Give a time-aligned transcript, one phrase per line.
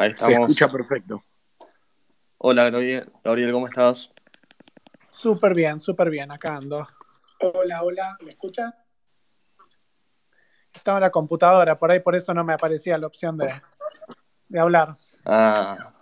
[0.00, 0.34] Ahí estamos.
[0.34, 1.22] Se escucha perfecto.
[2.38, 4.14] Hola, Gabriel, Gabriel ¿cómo estás?
[5.10, 6.88] Súper bien, súper bien, acá ando.
[7.40, 8.74] Hola, hola, ¿me escucha?
[10.72, 13.52] Estaba en la computadora, por ahí por eso no me aparecía la opción de,
[14.48, 14.96] de hablar.
[15.26, 15.92] Ah,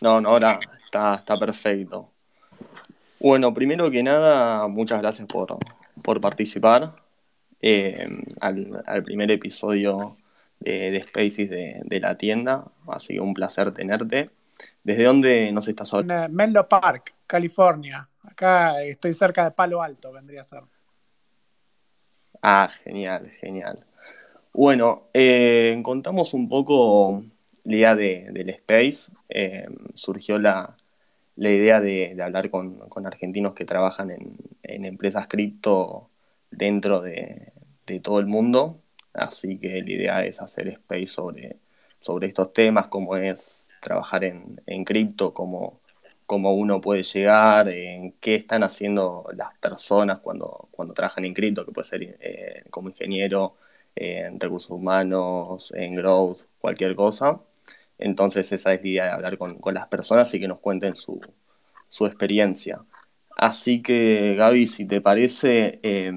[0.00, 2.12] no, no, ahora está, está perfecto.
[3.18, 5.58] Bueno, primero que nada, muchas gracias por,
[6.00, 6.94] por participar
[7.60, 8.08] eh,
[8.40, 10.16] al, al primer episodio
[10.62, 14.30] de, de Spaces de, de la tienda, así que un placer tenerte.
[14.84, 16.14] ¿Desde dónde nos estás hablando?
[16.14, 18.08] En eh, Menlo Park, California.
[18.22, 20.62] Acá estoy cerca de Palo Alto, vendría a ser.
[22.42, 23.84] Ah, genial, genial.
[24.52, 27.24] Bueno, eh, contamos un poco
[27.64, 29.12] la idea de, del Space.
[29.28, 30.76] Eh, surgió la,
[31.36, 36.10] la idea de, de hablar con, con, argentinos que trabajan en, en empresas cripto
[36.50, 37.52] dentro de,
[37.86, 38.81] de, todo el mundo.
[39.14, 41.56] Así que la idea es hacer Space sobre,
[42.00, 45.80] sobre estos temas, como es trabajar en, en cripto, cómo,
[46.26, 51.66] cómo uno puede llegar, en qué están haciendo las personas cuando, cuando trabajan en cripto,
[51.66, 53.56] que puede ser eh, como ingeniero,
[53.94, 57.40] en recursos humanos, en growth, cualquier cosa.
[57.98, 60.96] Entonces esa es la idea de hablar con, con las personas y que nos cuenten
[60.96, 61.20] su,
[61.88, 62.80] su, experiencia.
[63.36, 66.12] Así que Gaby, si te parece, eh,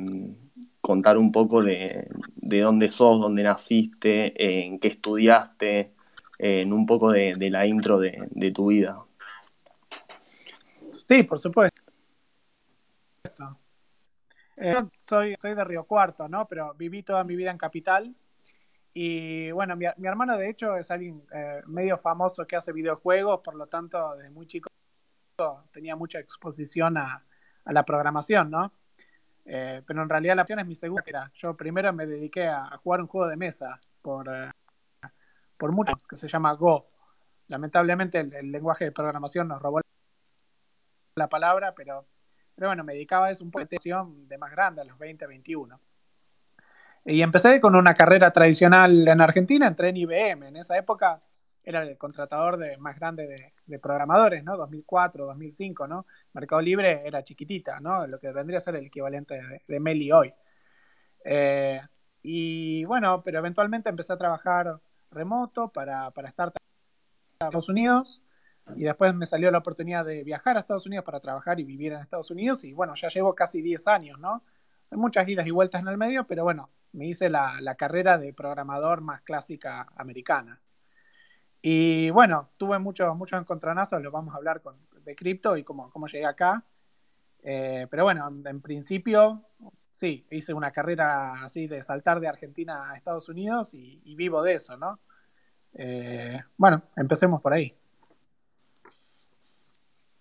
[0.86, 5.96] contar un poco de, de, dónde sos, dónde naciste, en qué estudiaste,
[6.38, 9.00] en un poco de, la intro de, de, tu vida.
[11.08, 11.82] Sí, por supuesto.
[14.58, 16.48] Eh, soy, soy de Río Cuarto, ¿no?
[16.48, 18.16] Pero viví toda mi vida en Capital.
[18.94, 23.40] Y bueno, mi, mi hermano de hecho es alguien eh, medio famoso que hace videojuegos,
[23.40, 24.70] por lo tanto, desde muy chico
[25.72, 27.26] tenía mucha exposición a,
[27.66, 28.72] a la programación, ¿no?
[29.46, 31.32] Eh, pero en realidad la opción es mi segunda.
[31.36, 34.52] Yo primero me dediqué a, jugar un juego de mesa por, eh,
[35.58, 36.88] por muchos, que se llama Go.
[37.48, 39.82] Lamentablemente el, lenguaje de programación nos robó
[41.16, 42.08] la palabra, pero,
[42.56, 45.80] pero bueno, me dedicaba a eso un poco de más grande, a los 20, 21.
[47.06, 50.48] Y empecé con una carrera tradicional en Argentina, entré en IBM.
[50.48, 51.22] En esa época
[51.66, 54.56] era el contratador de, más grande de, programadores, ¿no?
[54.56, 56.06] 2004, 2005, ¿no?
[56.34, 58.08] Mercado Libre era chiquitita, ¿no?
[58.08, 60.34] Lo que vendría a ser el equivalente de, de Meli hoy.
[61.26, 61.82] Eh,
[62.22, 64.80] y bueno, pero eventualmente empecé a trabajar
[65.12, 68.22] remoto para, para estar en Estados Unidos
[68.76, 71.94] y después me salió la oportunidad de viajar a Estados Unidos para trabajar y vivir
[71.94, 74.44] en Estados Unidos y bueno, ya llevo casi 10 años, ¿no?
[74.92, 78.18] Hay muchas idas y vueltas en el medio, pero bueno, me hice la, la carrera
[78.18, 80.62] de programador más clásica americana.
[81.68, 85.90] Y bueno, tuve muchos muchos encontronazos, lo vamos a hablar con, de cripto y cómo,
[85.90, 86.64] cómo llegué acá.
[87.42, 89.42] Eh, pero bueno, en, principio,
[89.92, 94.54] sí, hice una carrera así de saltar de Argentina a Estados Unidos y, vivo de
[94.54, 95.00] eso, ¿no?
[95.74, 97.74] Eh, bueno, empecemos por ahí.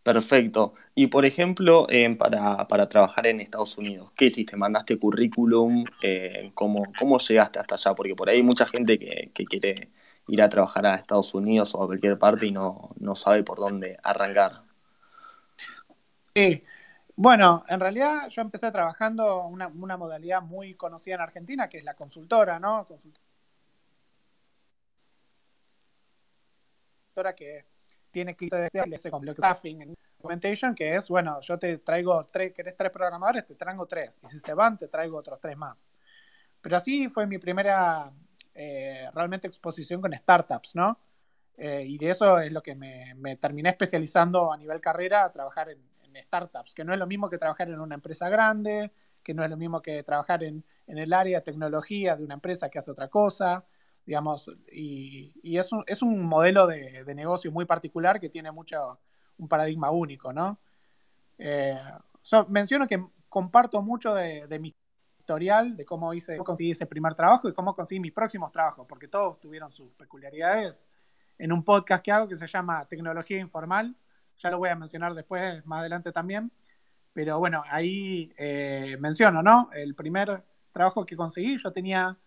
[0.02, 0.72] Perfecto.
[0.94, 4.56] Y por ejemplo, para, para, trabajar en Estados Unidos, ¿qué hiciste?
[4.56, 5.84] ¿Mandaste currículum?
[6.00, 7.94] Eh, ¿cómo, ¿Cómo llegaste hasta allá?
[7.94, 9.90] Porque por ahí hay mucha gente que, que, quiere
[10.28, 13.58] ir a trabajar a Estados Unidos o a cualquier parte y no, no sabe por
[13.58, 14.52] dónde arrancar.
[16.34, 16.64] Sí,
[17.16, 21.84] bueno, en realidad yo empecé trabajando una, una modalidad muy conocida en Argentina, que es
[21.84, 22.86] la consultora, ¿no?
[22.86, 23.22] Consultora
[27.36, 27.66] que
[28.10, 32.76] tiene que ser con staffing en implementation, que es, bueno, yo te traigo tres, querés
[32.76, 35.88] tres programadores, te traigo tres, y si se van, te traigo otros tres más.
[36.60, 38.10] Pero así fue mi primera
[38.54, 40.98] eh, realmente exposición con startups, ¿no?
[41.56, 45.70] Eh, y de eso es lo que me, terminé especializando a nivel carrera, a trabajar
[45.70, 45.82] en,
[46.26, 49.50] startups, que no es lo mismo que trabajar en una empresa grande, que no es
[49.50, 52.92] lo mismo que trabajar en, en el área de tecnología de una empresa que hace
[52.92, 53.64] otra cosa
[54.06, 58.52] digamos, y, y es, un, es, un, modelo de, de, negocio muy particular que tiene
[58.52, 59.00] mucho,
[59.38, 60.58] un paradigma único, ¿no?
[61.38, 61.78] Eh,
[62.48, 64.74] menciono que comparto mucho de, de, mi
[65.24, 68.86] historial, de cómo hice, cómo conseguí ese primer trabajo y cómo conseguí mis próximos trabajos,
[68.86, 70.86] porque todos tuvieron sus peculiaridades,
[71.38, 73.96] en un podcast que hago que se llama Tecnología Informal,
[74.36, 76.52] ya lo voy a mencionar después, más adelante también,
[77.14, 79.70] pero bueno, ahí eh, menciono, ¿no?
[79.72, 82.18] El primer trabajo que conseguí, yo tenía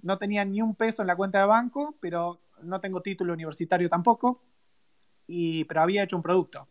[0.00, 3.88] no tenía ni un peso en la cuenta de banco, pero no tengo título universitario
[3.88, 4.40] tampoco,
[5.26, 6.68] y, pero había hecho un producto.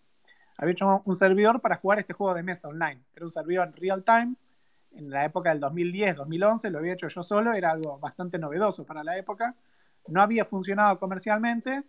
[0.57, 3.01] Había hecho un servidor para jugar este juego de mesa online.
[3.15, 4.35] Era un servidor en real time.
[4.93, 8.85] En la época del 2010, 2011, lo había hecho yo solo, era algo bastante novedoso
[8.85, 9.55] para la época.
[10.07, 11.83] No había funcionado comercialmente,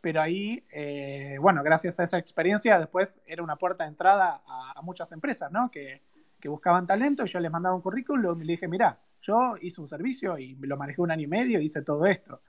[0.00, 4.78] pero ahí, eh, bueno, gracias a esa experiencia, después era una puerta de entrada a,
[4.78, 5.70] a muchas empresas, ¿no?
[5.70, 6.02] Que,
[6.44, 9.80] que buscaban talento y yo les mandaba un currículum y le dije, mira, yo hice
[9.80, 12.42] un servicio y lo manejé un año y medio y hice todo esto.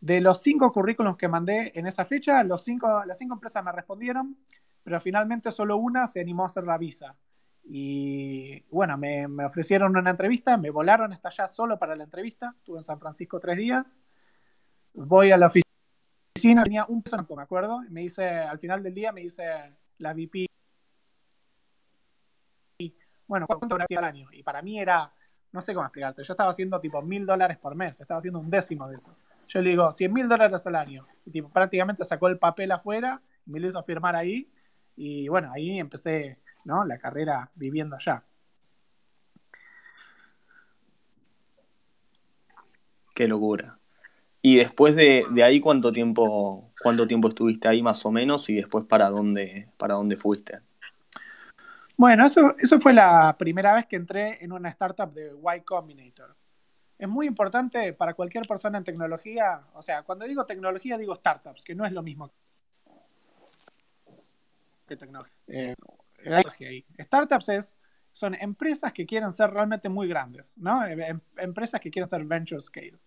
[0.00, 3.70] De los cinco currículums que mandé en esa fecha, los cinco, las cinco empresas me
[3.70, 4.38] respondieron,
[4.82, 7.14] pero finalmente solo una se animó a hacer la visa.
[7.68, 12.54] Y bueno, me, me ofrecieron una entrevista, me volaron hasta allá solo para la entrevista.
[12.58, 13.84] Estuve en San Francisco tres días.
[14.94, 17.82] Voy a la oficina, tenía un peso, me acuerdo.
[17.84, 19.44] Y me dice, al final del día, me dice
[19.98, 20.46] la VP,
[23.26, 24.28] bueno, ¿cuánto hacía al año?
[24.32, 25.12] Y para mí era,
[25.52, 28.50] no sé cómo explicarte, yo estaba haciendo tipo mil dólares por mes, estaba haciendo un
[28.50, 29.16] décimo de eso.
[29.48, 31.06] Yo le digo, cien mil dólares al año.
[31.24, 34.48] Y tipo, prácticamente sacó el papel afuera, me lo hizo firmar ahí.
[34.96, 36.84] Y bueno, ahí empecé ¿no?
[36.84, 38.22] la carrera viviendo allá.
[43.14, 43.78] Qué locura.
[44.42, 48.48] Y después de, de, ahí, ¿cuánto tiempo, ¿cuánto tiempo estuviste ahí más o menos?
[48.50, 50.60] Y después, ¿para dónde, para dónde fuiste?
[51.96, 56.36] Bueno, eso, eso fue la primera vez que entré en una startup de Y Combinator.
[56.98, 61.64] Es muy importante para cualquier persona en tecnología, o sea, cuando digo tecnología digo startups,
[61.64, 62.30] que no es lo mismo
[64.86, 65.34] que tecnología.
[65.48, 65.74] Eh,
[66.98, 67.76] startups es,
[68.12, 70.84] son empresas que quieren ser realmente muy grandes, ¿no?
[70.86, 72.98] Em, empresas que quieren ser venture scale.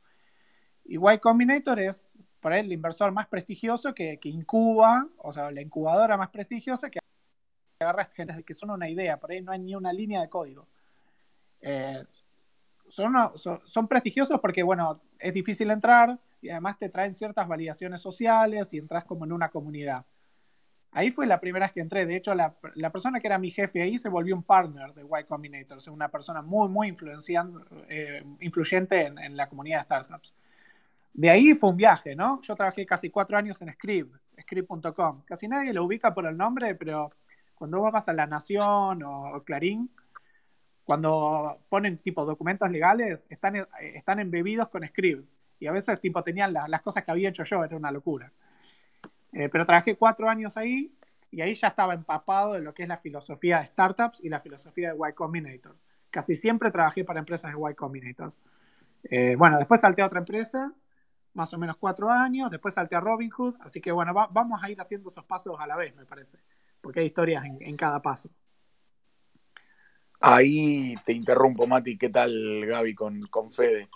[0.86, 5.52] Y Y Combinator es, por ahí, el inversor más prestigioso que, que incuba, o sea,
[5.52, 7.00] la incubadora más prestigiosa que
[7.80, 10.68] agarras gente que son una idea, por ahí no hay ni una línea de código.
[11.62, 12.04] Eh,
[12.88, 18.02] son, son, son, prestigiosos porque, bueno, es difícil entrar y además te traen ciertas validaciones
[18.02, 20.06] sociales y entras como en una comunidad.
[20.92, 22.06] Ahí fue la primera vez que entré.
[22.06, 22.56] De hecho, la,
[22.92, 26.10] persona que era mi jefe ahí se volvió un partner de Y Combinator, o una
[26.10, 26.96] persona muy, muy
[27.90, 30.34] eh, influyente en, la comunidad de startups.
[31.14, 32.42] De ahí fue un viaje, ¿no?
[32.42, 35.24] Yo trabajé casi cuatro años en Script, script.com.
[35.26, 37.12] Casi nadie lo ubica por el nombre, pero
[37.56, 39.92] cuando vos vas a La Nación o, Clarín,
[40.84, 45.30] cuando ponen tipo documentos legales, están, están embebidos con script.
[45.60, 48.32] Y a veces tipo tenían la, las cosas que había hecho yo, era una locura.
[49.32, 50.94] Eh, pero trabajé cuatro años ahí
[51.32, 54.40] y ahí ya estaba empapado de lo que es la filosofía de startups y la
[54.40, 55.76] filosofía de Y Combinator.
[56.10, 58.34] Casi siempre trabajé para empresas de Y Combinator.
[59.04, 60.74] Eh, bueno, después salté a otra empresa,
[61.34, 64.70] más o menos cuatro años, después salté a Robinhood, así que bueno, va, vamos a
[64.70, 66.40] ir haciendo esos pasos a la vez, me parece
[66.82, 68.30] porque hay historias en, cada paso.
[70.22, 71.98] Ahí te interrumpo, Mati.
[71.98, 73.90] ¿Qué tal, Gaby, con, con Fede?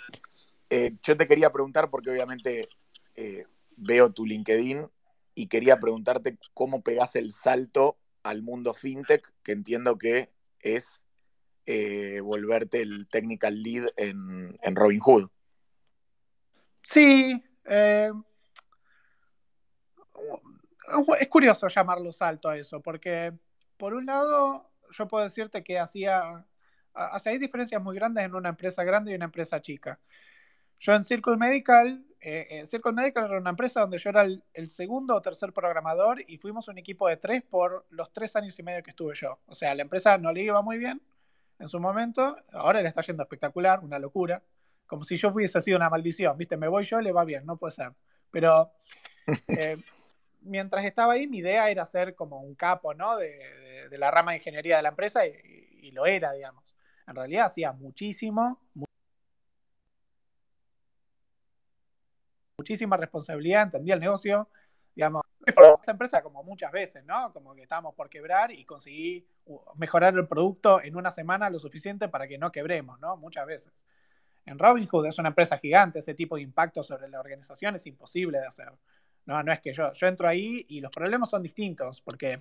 [0.69, 2.67] Eh, yo te quería preguntar, porque obviamente
[3.77, 4.85] veo tu LinkedIn
[5.35, 11.05] y quería preguntarte cómo pegás el salto al mundo fintech, que entiendo que es
[11.65, 15.29] eh, volverte el technical lead en, en Robinhood.
[16.83, 18.11] Sí, eh,
[21.19, 23.33] es curioso llamarlo salto a eso, porque
[23.77, 26.45] por un lado yo puedo decirte que hacía,
[26.93, 29.99] hacía hay diferencias muy grandes en una empresa grande y una empresa chica.
[30.79, 34.69] Yo en Circle Medical, eh, Circle Medical era una empresa donde yo era el, el,
[34.69, 38.63] segundo o tercer programador y fuimos un equipo de tres por los tres años y
[38.63, 39.39] medio que estuve yo.
[39.47, 41.01] O sea, la empresa no le iba muy bien
[41.59, 44.41] en su momento, ahora le está yendo espectacular, una locura,
[44.85, 46.57] como si yo hubiese sido una maldición, ¿viste?
[46.57, 47.91] Me voy yo, le va bien, no puede ser.
[48.31, 48.71] Pero
[49.47, 49.77] eh,
[50.41, 53.17] mientras estaba ahí, mi idea era ser como un capo, ¿no?
[53.17, 55.31] De, de, de la rama de ingeniería de la empresa y,
[55.81, 56.63] y, lo era, digamos.
[57.07, 58.59] En realidad hacía muchísimo,
[62.63, 64.47] muchísima responsabilidad, entendía el negocio,
[64.95, 65.21] digamos.
[65.45, 67.33] Esta empresa como muchas veces, ¿no?
[67.33, 69.27] Como que estábamos por quebrar y conseguí
[69.75, 73.17] mejorar el producto en una semana lo suficiente para que no quebremos, ¿no?
[73.17, 73.83] Muchas veces.
[74.45, 78.39] En Robinhood es una empresa gigante, ese tipo de impacto sobre la organización es imposible
[78.39, 78.71] de hacer.
[79.25, 82.39] No, no es que yo, yo entro ahí y los problemas son distintos, porque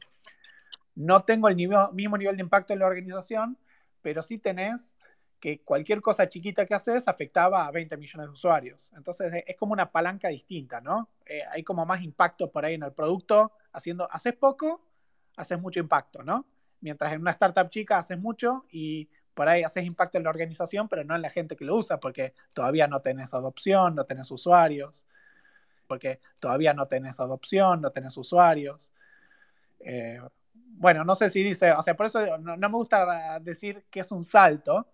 [0.95, 3.59] no tengo el nivel, mismo nivel de impacto en la organización,
[4.00, 4.95] pero sí tenés
[5.43, 8.93] que cualquier cosa chiquita que haces afectaba a 20 millones de usuarios.
[8.97, 11.09] Entonces es como una palanca distinta, ¿no?
[11.27, 14.81] Eh, hay como más impacto por ahí en el producto, haciendo, haces poco,
[15.37, 16.47] haces mucho impacto, ¿no?
[16.81, 20.89] Mientras en una startup chica haces mucho y por ahí haces impacto en la organización,
[20.89, 24.31] pero no en la gente que lo usa, porque todavía no tenés adopción, no tenés
[24.31, 25.05] usuarios
[25.89, 28.93] porque todavía no tenés adopción, no tenés usuarios.
[29.81, 30.21] Eh,
[30.55, 34.01] bueno, no sé si dice, o sea, por eso no, no me gusta decir que
[34.01, 34.87] es un salto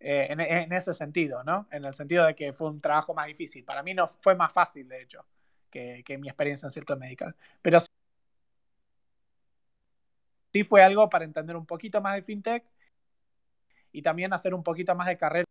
[0.00, 1.66] eh, en, ese sentido, ¿no?
[1.70, 3.64] En el sentido de que fue un trabajo más difícil.
[3.64, 5.24] Para mí no fue más fácil, de hecho,
[5.70, 7.34] que, que mi experiencia en Circle Medical.
[7.62, 7.78] Pero
[10.52, 12.64] sí fue algo para entender un poquito más de fintech
[13.92, 15.44] y también hacer un poquito más de carrera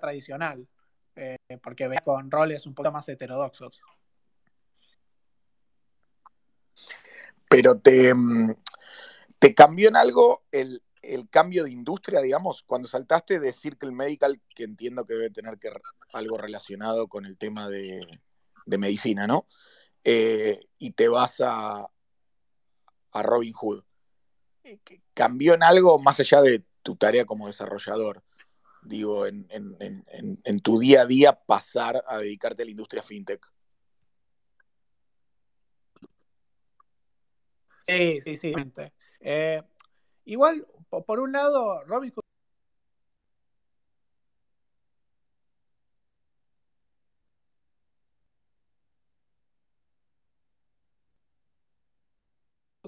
[0.00, 0.66] tradicional
[1.16, 3.80] eh, porque con roles un poco más heterodoxos.
[7.48, 8.12] Pero te,
[9.38, 10.82] te cambió en algo el,
[11.14, 15.58] el cambio de industria, digamos, cuando saltaste de Circle Medical, que entiendo que debe tener
[15.58, 15.70] que
[16.12, 18.20] algo relacionado con el tema de,
[18.66, 19.46] medicina, ¿no?
[20.04, 21.88] Eh, y te vas a,
[23.12, 23.82] a Robin Hood.
[24.64, 24.78] Eh,
[25.14, 28.22] ¿Cambió en algo más allá de tu tarea como desarrollador?
[28.82, 33.44] Digo, en, en tu día a día pasar a dedicarte a la industria fintech.
[37.86, 38.52] Sí, sí, sí.
[39.20, 39.62] Eh,
[40.24, 40.66] igual,
[41.04, 42.12] por un lado, Robin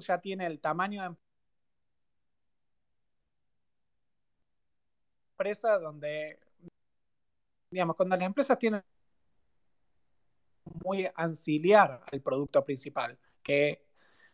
[0.01, 1.17] ya tiene el tamaño de
[5.33, 6.39] empresa donde,
[7.71, 8.83] digamos, cuando las empresas tienen
[10.85, 13.87] muy anciliar al producto principal, que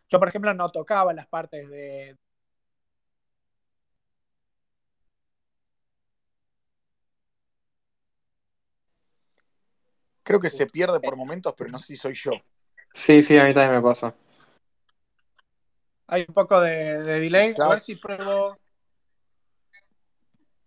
[0.08, 2.16] yo, por ejemplo, no tocaba las partes de...
[10.24, 12.32] Creo que se pierde por momentos, pero no sé si soy yo.
[12.92, 14.14] Sí, sí, a mí también me pasa.
[16.06, 17.54] Hay un poco de, delay.
[17.60, 18.58] A ver si pruebo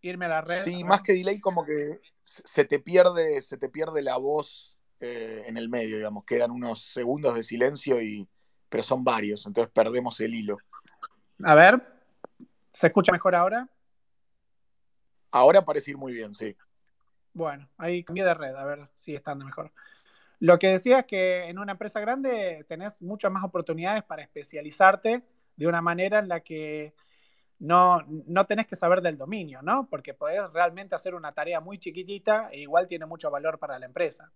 [0.01, 0.63] irme a la red.
[0.63, 5.43] Sí, más que delay, como que se te pierde, se te pierde la voz eh,
[5.47, 6.23] en el medio, digamos.
[6.23, 8.27] Quedan unos segundos de silencio y,
[8.69, 10.57] pero son varios, entonces perdemos el hilo.
[11.43, 11.81] A ver,
[12.71, 13.67] ¿se escucha mejor ahora?
[15.31, 16.55] Ahora parece ir muy bien, sí.
[17.37, 19.71] Bueno, ahí cambié de red, a ver si estando mejor.
[20.39, 25.23] Lo que decía es que en una empresa grande tenés muchas más oportunidades para especializarte
[25.55, 26.95] de una manera en la que
[27.59, 29.87] no, no tenés que saber del dominio, ¿no?
[29.87, 33.85] Porque podés realmente hacer una tarea muy chiquitita e igual tiene mucho valor para la
[33.85, 34.31] empresa.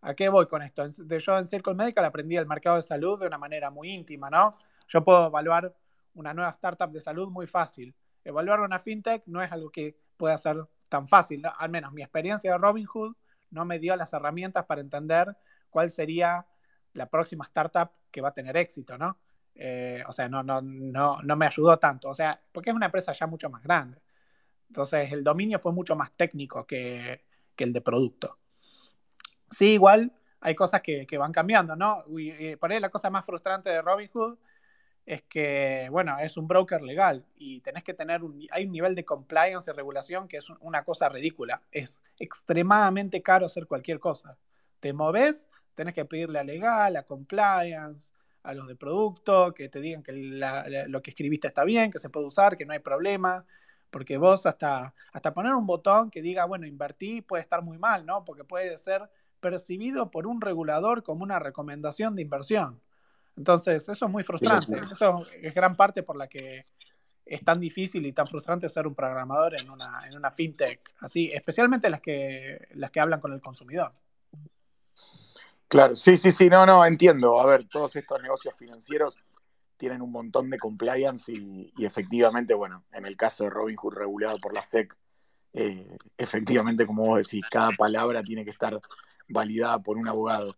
[0.00, 0.84] ¿A qué voy con esto?
[0.88, 4.58] Yo en Circle Medical aprendí el mercado de salud de una manera muy íntima, ¿no?
[4.88, 5.72] Yo puedo evaluar
[6.14, 7.94] una nueva startup de salud muy fácil.
[8.24, 12.52] Evaluar una fintech no es algo que pueda ser tan fácil, al menos mi experiencia
[12.52, 13.14] de Robinhood
[13.50, 15.36] no me dio las herramientas para entender
[15.70, 16.46] cuál sería
[16.92, 19.18] la próxima startup que va a tener éxito, ¿no?
[19.54, 22.86] Eh, o sea, no, no, no, no me ayudó tanto, o sea, porque es una
[22.86, 24.00] empresa ya mucho más grande.
[24.68, 27.24] Entonces, el dominio fue mucho más técnico que,
[27.54, 28.38] que el de producto
[29.54, 32.04] sí, igual hay cosas que, van cambiando, ¿no?
[32.18, 34.36] Y, por ahí la cosa más frustrante de Robinhood
[35.06, 38.94] es que, bueno, es un broker legal y tenés que tener un, hay un nivel
[38.94, 41.60] de compliance y regulación que es una cosa ridícula.
[41.70, 44.38] Es extremadamente caro hacer cualquier cosa.
[44.80, 49.80] Te moves, tenés que pedirle a legal, a compliance, a los de producto, que te
[49.80, 53.44] digan que lo que escribiste está bien, que se puede usar, que no hay problema.
[53.90, 58.04] Porque vos hasta, hasta poner un botón que diga, bueno, invertí puede estar muy mal,
[58.06, 58.24] ¿no?
[58.24, 59.08] Porque puede ser
[59.40, 62.80] percibido por un regulador como una recomendación de inversión.
[63.36, 64.76] Entonces, eso es muy frustrante.
[64.76, 66.66] Eso es gran parte por la que
[67.26, 71.30] es tan difícil y tan frustrante ser un programador en una, en una fintech, así,
[71.32, 73.92] especialmente las que, las que hablan con el consumidor.
[75.68, 77.40] Claro, sí, sí, sí, no, no, entiendo.
[77.40, 79.16] A ver, todos estos negocios financieros
[79.76, 84.54] tienen un montón de compliance y, efectivamente, bueno, en el caso de Robinhood regulado por
[84.54, 84.96] la SEC,
[85.52, 88.78] eh, efectivamente, como vos decís, cada palabra tiene que estar
[89.28, 90.54] validada por un abogado.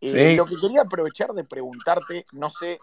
[0.00, 2.78] Eh, lo que quería aprovechar de preguntarte, no sé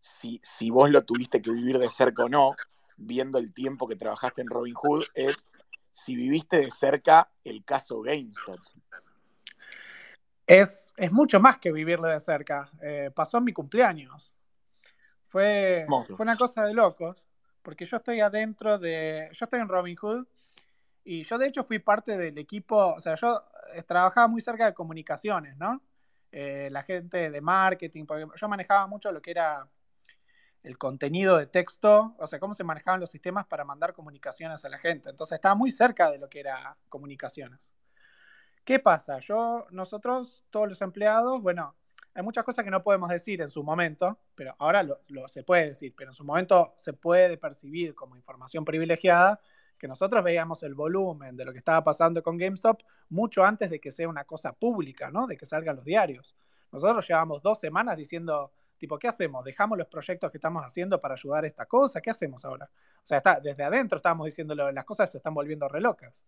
[0.00, 2.50] si, si vos lo tuviste que vivir de cerca o no,
[2.96, 5.46] viendo el tiempo que trabajaste en Robin Hood, es
[5.92, 8.58] si viviste de cerca el caso GameStop.
[10.46, 12.70] Es, es mucho más que vivirlo de cerca.
[12.80, 14.34] Eh, pasó en mi cumpleaños.
[15.26, 17.26] Fue, fue una cosa de locos,
[17.62, 19.28] porque yo estoy adentro de.
[19.32, 20.26] Yo estoy en Robin Hood
[21.04, 23.42] y yo de hecho fui parte del equipo, o sea, yo
[23.74, 25.82] eh, trabajaba muy cerca de comunicaciones, ¿no?
[26.30, 29.68] Eh, la gente de marketing, porque yo manejaba mucho lo que era
[30.62, 34.68] el contenido de texto, o sea, cómo se manejaban los sistemas para mandar comunicaciones a
[34.68, 35.08] la gente.
[35.08, 37.72] Entonces estaba muy cerca de lo que era comunicaciones.
[38.64, 39.18] ¿Qué pasa?
[39.20, 41.74] Yo, nosotros, todos los empleados, bueno,
[42.12, 45.44] hay muchas cosas que no podemos decir en su momento, pero ahora lo, lo se
[45.44, 49.40] puede decir, pero en su momento se puede percibir como información privilegiada
[49.78, 52.80] que nosotros veíamos el volumen de lo que estaba pasando con GameStop
[53.10, 55.26] mucho antes de que sea una cosa pública, ¿no?
[55.26, 56.34] De que salgan los diarios.
[56.72, 59.44] Nosotros llevamos dos semanas diciendo, tipo, ¿qué hacemos?
[59.44, 62.00] ¿Dejamos los proyectos que estamos haciendo para ayudar a esta cosa?
[62.00, 62.68] ¿Qué hacemos ahora?
[62.96, 66.24] O sea, desde adentro estábamos diciendo, las cosas se están volviendo re locas.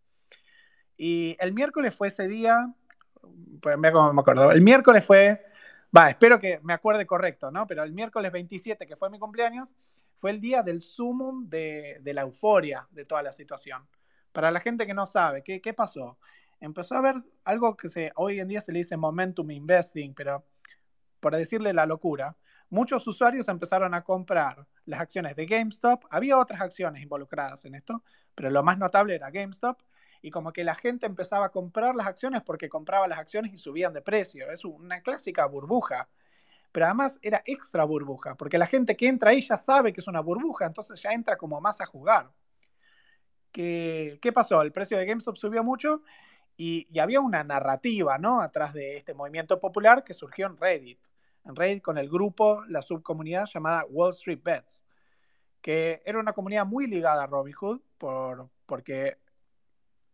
[0.97, 2.73] Y el miércoles fue ese día,
[3.61, 5.45] pues ver cómo me acuerdo, el miércoles fue,
[5.97, 7.67] va, espero que me acuerde correcto, ¿no?
[7.67, 9.75] Pero el miércoles 27, que fue mi cumpleaños,
[10.19, 13.87] fue el día del sumum de, la euforia de toda la situación.
[14.33, 16.19] Para la gente que no sabe, ¿qué, ¿qué, pasó?
[16.61, 20.45] Empezó a haber algo que se, hoy en día se le dice momentum investing, pero
[21.21, 22.37] por decirle la locura,
[22.71, 26.05] muchos usuarios empezaron a comprar las acciones de GameStop.
[26.11, 28.03] Había otras acciones involucradas en esto,
[28.35, 29.81] pero lo más notable era GameStop.
[30.23, 33.59] Y como que la gente empezaba a comprar las acciones porque compraba las acciones y
[33.59, 34.51] subían de precio.
[34.51, 36.09] Es una clásica burbuja.
[36.73, 40.07] Pero además era extra burbuja, porque la gente que entra ahí ya sabe que es
[40.07, 42.31] una burbuja, entonces ya entra como más a jugar.
[43.51, 44.63] ¿Qué, qué pasó?
[44.63, 46.03] El precio de GameStop subió mucho
[46.61, 48.43] y, había una narrativa, ¿no?
[48.43, 51.01] Atrás de este movimiento popular que surgió en Reddit.
[51.47, 54.85] En Reddit con el grupo, la subcomunidad llamada Wall Street Bets,
[55.63, 59.17] que era una comunidad muy ligada a Robinhood, por, porque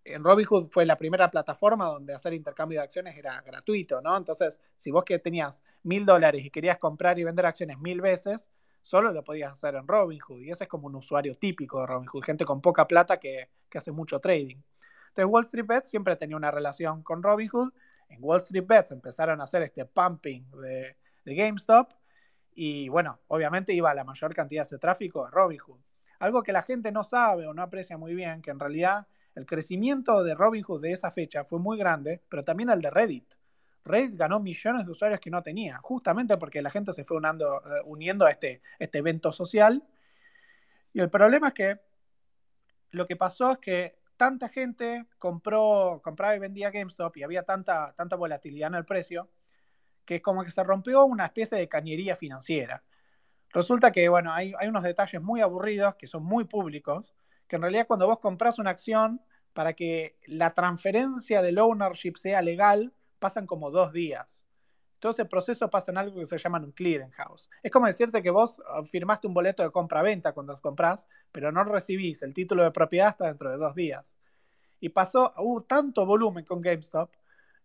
[0.06, 4.16] en Robinhood fue la primera plataforma donde hacer intercambio de acciones era gratuito, ¿no?
[4.16, 8.50] Entonces, si vos que tenías mil dólares y querías comprar y vender acciones mil veces,
[8.82, 10.42] solo lo podías hacer en Robinhood.
[10.42, 13.78] Y ese es como un usuario típico de Robinhood, gente con poca plata que, que
[13.78, 14.58] hace mucho trading.
[15.08, 17.72] Entonces, Wall Street Bets siempre tenía una relación con Robinhood.
[18.08, 21.92] En Wall Street Bets empezaron a hacer este pumping de, de GameStop.
[22.54, 25.80] Y bueno, obviamente iba la mayor cantidad de tráfico a Robinhood.
[26.20, 29.06] Algo que la gente no sabe o no aprecia muy bien, que en realidad
[29.36, 33.34] el crecimiento de Robinhood de esa fecha fue muy grande, pero también el de Reddit.
[33.84, 37.22] Reddit ganó millones de usuarios que no tenía, justamente porque la gente se fue uh,
[37.84, 39.84] uniendo a este, este evento social.
[40.94, 41.80] Y el problema es que
[42.92, 47.94] lo que pasó es que tanta gente compró, compraba y vendía GameStop y había tanta,
[48.16, 49.28] volatilidad en el precio
[50.06, 52.82] que como que se rompió una especie de cañería financiera.
[53.50, 57.15] Resulta que, bueno, hay unos detalles muy aburridos que son muy públicos,
[57.48, 59.20] que en realidad cuando vos compras una acción,
[59.52, 64.46] para que la transferencia del ownership sea legal, pasan como dos días.
[64.98, 67.50] Todo ese proceso pasa en algo que se llama un clearinghouse.
[67.62, 68.60] Es como decirte que vos
[68.90, 73.26] firmaste un boleto de compra-venta cuando compras, pero no recibís el título de propiedad hasta
[73.26, 74.16] dentro de dos días.
[74.78, 77.10] Y pasó, hubo tanto volumen con GameStop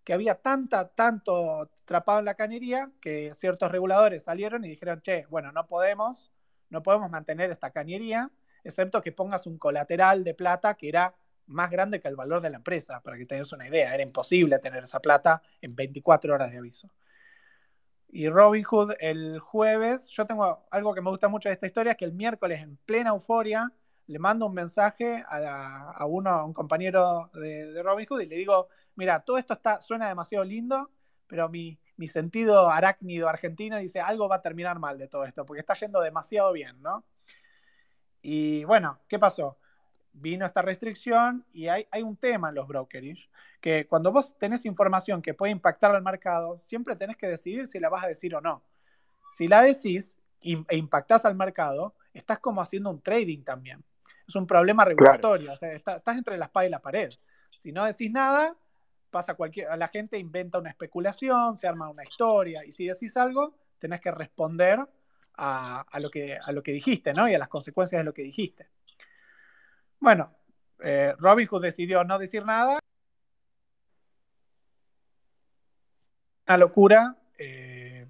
[0.03, 5.25] que había tanta, tanto atrapado en la cañería que ciertos reguladores salieron y dijeron, che,
[5.29, 6.31] bueno, no podemos,
[6.69, 8.31] no podemos mantener esta cañería,
[8.63, 11.15] excepto que pongas un colateral de plata que era
[11.47, 13.93] más grande que el valor de la empresa, para que tengas una idea.
[13.93, 16.89] Era imposible tener esa plata en 24 horas de aviso.
[18.09, 21.97] Y Robinhood el jueves, yo tengo algo que me gusta mucho de esta historia, es
[21.97, 23.71] que el miércoles en plena euforia
[24.07, 28.35] le mando un mensaje a, a uno, a un compañero de, de Robinhood y le
[28.35, 30.91] digo, mira, todo esto está, suena demasiado lindo,
[31.27, 35.45] pero mi, mi sentido arácnido argentino dice, algo va a terminar mal de todo esto,
[35.45, 37.05] porque está yendo demasiado bien, ¿no?
[38.21, 39.57] Y bueno, ¿qué pasó?
[40.13, 43.29] Vino esta restricción y hay, hay, un tema en los brokerage,
[43.59, 47.79] que cuando vos tenés información que puede impactar al mercado, siempre tenés que decidir si
[47.79, 48.63] la vas a decir o no.
[49.29, 53.83] Si la decís e impactás al mercado, estás como haciendo un trading también.
[54.27, 55.75] Es un problema regulatorio, claro.
[55.75, 57.11] estás, estás entre la espada y la pared.
[57.51, 58.55] Si no decís nada,
[59.11, 63.55] pasa cualquier, la gente inventa una especulación, se arma una historia, y si decís algo,
[63.77, 64.79] tenés que responder
[65.35, 67.27] a, lo, que, a lo que dijiste, ¿no?
[67.27, 68.67] Y a las consecuencias de lo que dijiste.
[69.99, 70.35] Bueno,
[70.79, 72.79] eh, Robinhood decidió no decir nada.
[76.47, 78.07] Una locura eh,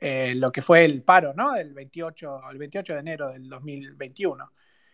[0.00, 1.56] eh, lo que fue el paro, ¿no?
[1.56, 4.52] El 28, el 28 de enero del 2021.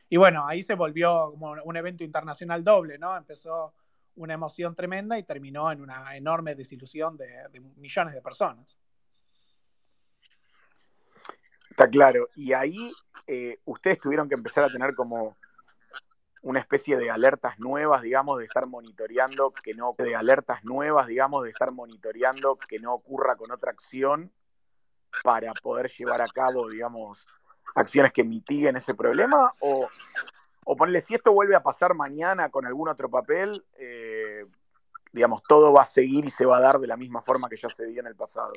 [0.09, 3.17] Y bueno, ahí se volvió como un evento internacional doble, ¿no?
[3.17, 3.75] Empezó
[4.17, 8.77] una emoción tremenda y terminó en una enorme desilusión de, de millones de personas.
[11.75, 12.29] Está claro.
[12.37, 12.93] Y ahí
[13.27, 15.37] eh, ustedes tuvieron que empezar a tener como
[16.43, 21.43] una especie de alertas nuevas, digamos, de estar monitoreando que no, de alertas nuevas, digamos,
[21.43, 24.31] de estar monitoreando que no ocurra con otra acción
[25.25, 27.27] para poder llevar a cabo, digamos,
[27.75, 29.89] acciones que mitiguen ese problema o,
[30.67, 34.47] o ponerle, si esto vuelve a pasar mañana con algún otro papel, eh,
[35.13, 37.57] digamos, todo va a seguir y se va a dar de la misma forma que
[37.57, 38.53] ya se dio en el pasado.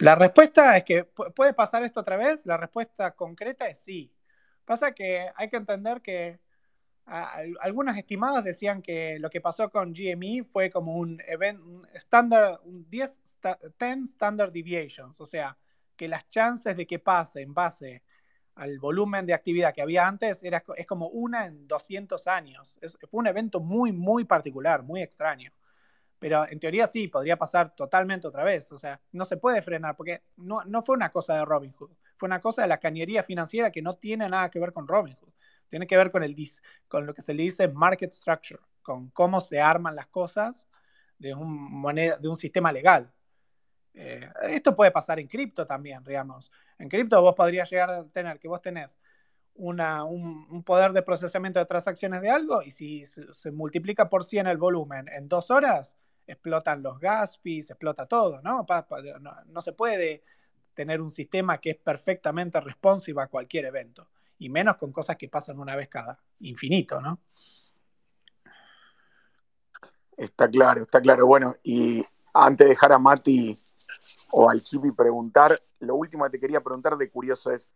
[0.00, 2.46] La respuesta es que puede pasar esto otra vez.
[2.46, 4.10] La respuesta concreta es sí.
[4.64, 6.40] Pasa que hay que entender que
[7.60, 12.60] algunas estimadas decían que lo que pasó con GME fue como un event un standard,
[12.64, 13.20] un 10,
[13.78, 15.58] 10 standard deviations, o sea,
[15.96, 18.02] que las chances de que pase en base
[18.54, 22.78] al volumen de actividad que había antes era, es como una en 200 años.
[22.80, 25.52] Es, fue un evento muy, muy particular, muy extraño.
[26.20, 28.70] Pero en teoría sí, podría pasar totalmente otra vez.
[28.72, 31.90] O sea, no se puede frenar porque no, no fue una cosa de Robinhood.
[32.16, 35.32] Fue una cosa de la cañería financiera que no tiene nada que ver con Robinhood.
[35.70, 36.36] Tiene que ver con, el,
[36.88, 40.68] con lo que se le dice market structure, con cómo se arman las cosas
[41.18, 43.10] de un, manera, de un sistema legal.
[43.94, 46.52] Eh, esto puede pasar en cripto también, digamos.
[46.78, 48.98] En cripto vos podrías llegar a tener que vos tenés
[49.54, 54.08] una, un, un, poder de procesamiento de transacciones de algo y si se, se, multiplica
[54.08, 55.96] por 100 el volumen en dos horas,
[56.32, 58.66] explotan los gas fees, explota todo, ¿no?
[59.20, 60.22] No, no, se puede
[60.74, 65.28] tener un sistema que es perfectamente responsive a cualquier evento, y menos con cosas que
[65.28, 67.20] pasan una vez cada infinito, ¿no?
[70.16, 71.26] Está claro, está claro.
[71.26, 73.56] Bueno, y antes de dejar a Mati
[74.32, 77.68] o al Chipi preguntar, lo último que te quería preguntar de curioso es,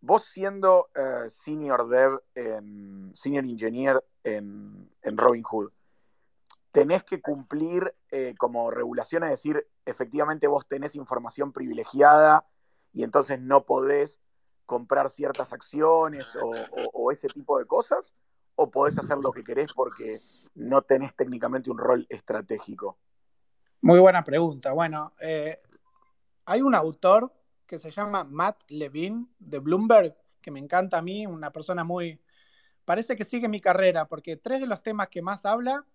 [0.00, 5.70] vos siendo eh, senior dev, en, senior engineer en, en Robinhood,
[6.72, 12.46] tenés que cumplir eh, como regulación, es decir, efectivamente vos tenés información privilegiada
[12.92, 14.20] y entonces no podés
[14.64, 16.26] comprar ciertas acciones
[16.94, 18.14] o, ese tipo de cosas,
[18.54, 20.20] o podés hacer lo que querés porque
[20.54, 22.98] no tenés técnicamente un rol estratégico?
[23.82, 24.72] Muy buena pregunta.
[24.72, 25.60] Bueno, eh,
[26.46, 27.32] hay un autor
[27.66, 32.22] que se llama Matt Levine de Bloomberg, que me encanta a mí, una persona muy...
[32.84, 35.86] Parece que sigue mi carrera, porque tres de los temas que más habla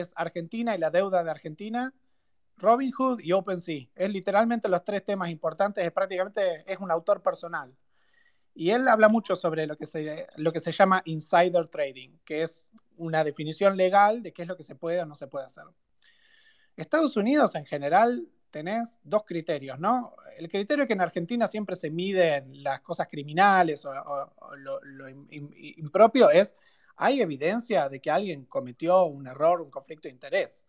[0.00, 1.92] es Argentina y la deuda de Argentina,
[2.56, 3.86] Robinhood y OpenSea.
[3.94, 7.74] Es literalmente los tres temas importantes, es prácticamente es un autor personal.
[8.54, 12.42] Y él habla mucho sobre lo que, se, lo que se llama insider trading, que
[12.42, 15.46] es una definición legal de qué es lo que se puede o no se puede
[15.46, 15.64] hacer.
[16.76, 20.14] Estados Unidos en general tenés dos criterios, ¿no?
[20.38, 23.92] El criterio que en Argentina siempre se miden las cosas criminales o,
[24.56, 26.54] lo, impropio es,
[26.96, 30.64] hay evidencia de que alguien cometió un error, un conflicto de interés.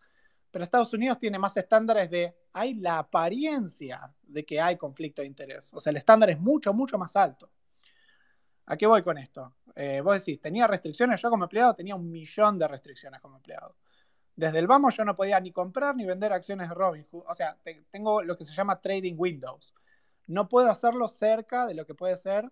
[0.50, 5.28] Pero Estados Unidos tiene más estándares de, hay la apariencia de que hay conflicto de
[5.28, 5.72] interés.
[5.74, 7.50] O sea, el estándar es mucho, mucho más alto.
[8.66, 9.54] ¿A qué voy con esto?
[9.74, 11.20] Eh, vos decís, ¿tenía restricciones?
[11.20, 13.76] Yo como empleado tenía un millón de restricciones como empleado.
[14.34, 17.24] Desde el vamos yo no podía ni comprar ni vender acciones de Robinhood.
[17.26, 17.56] O sea,
[17.90, 19.74] tengo lo que se llama trading windows.
[20.26, 22.50] No puedo hacerlo cerca de lo que puede ser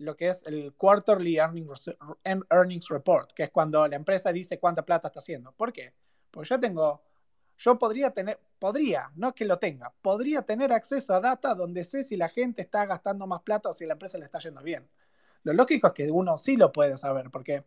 [0.00, 5.08] lo que es el quarterly earnings report, que es cuando la empresa dice cuánta plata
[5.08, 5.52] está haciendo.
[5.52, 5.92] ¿Por qué?
[6.30, 7.02] Porque yo tengo,
[7.58, 12.02] yo podría tener, podría, no que lo tenga, podría tener acceso a data donde sé
[12.02, 14.88] si la gente está gastando más plata o si la empresa le está yendo bien.
[15.42, 17.64] Lo lógico es que uno sí lo puede saber, porque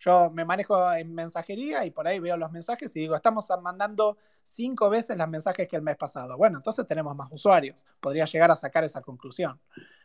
[0.00, 4.16] yo me manejo en mensajería y por ahí veo los mensajes y digo, estamos mandando
[4.42, 6.38] cinco veces los mensajes que el mes pasado.
[6.38, 7.84] Bueno, entonces tenemos más usuarios.
[8.00, 9.60] Podría llegar a sacar esa conclusión.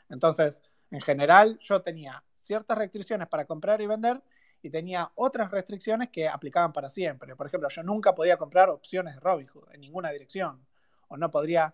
[0.10, 4.22] Entonces, en general, yo tenía ciertas restricciones para comprar y vender
[4.62, 7.36] y tenía otras restricciones que aplicaban para siempre.
[7.36, 10.66] Por ejemplo, yo nunca podía comprar opciones de Robinhood en ninguna dirección.
[11.08, 11.74] O no podría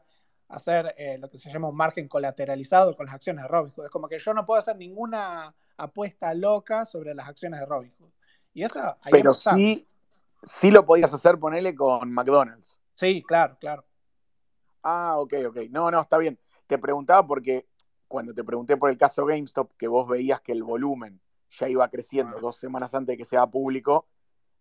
[0.50, 3.86] hacer eh, lo que se llama un margen colateralizado con las acciones de Robinhood.
[3.86, 8.12] Es como que yo no puedo hacer ninguna apuesta loca sobre las acciones de Robinhood.
[8.54, 9.88] Y esa, Pero sí,
[10.44, 12.80] sí lo podías hacer, ponerle con McDonald's.
[12.94, 13.84] Sí, claro, claro.
[14.84, 15.58] Ah, ok, ok.
[15.72, 16.40] No, no, está bien.
[16.68, 17.68] Te preguntaba porque
[18.16, 21.86] cuando te pregunté por el caso GameStop, que vos veías que el volumen ya iba
[21.90, 24.08] creciendo dos semanas antes de que sea público,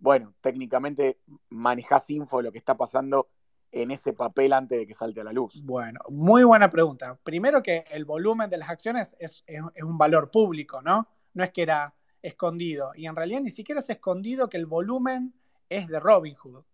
[0.00, 3.28] bueno, técnicamente manejás info de lo que está pasando
[3.70, 5.62] en ese papel antes de que salte a la luz?
[5.62, 7.16] Bueno, muy buena pregunta.
[7.22, 9.44] Primero que el volumen de las acciones es,
[9.80, 11.06] un valor público, ¿no?
[11.34, 12.90] No es que era escondido.
[12.96, 15.32] Y en realidad ni siquiera es escondido que el volumen
[15.68, 16.64] es de Robinhood.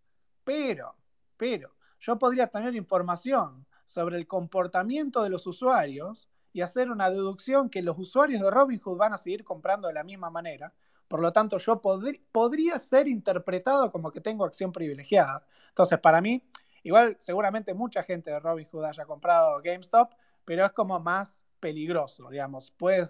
[0.45, 0.95] Pero,
[1.37, 7.71] pero, yo podría tener información sobre el comportamiento de los usuarios y hacer una deducción
[7.71, 10.73] que los usuarios de Robinhood van a seguir comprando de la misma manera.
[11.09, 15.45] Por lo tanto, yo podría ser interpretado como que tengo acción privilegiada.
[15.69, 16.43] Entonces, para mí,
[16.83, 20.13] Igual, seguramente mucha gente de Robinhood haya comprado GameStop,
[20.45, 22.71] pero es como más peligroso, digamos.
[22.71, 23.09] Puede,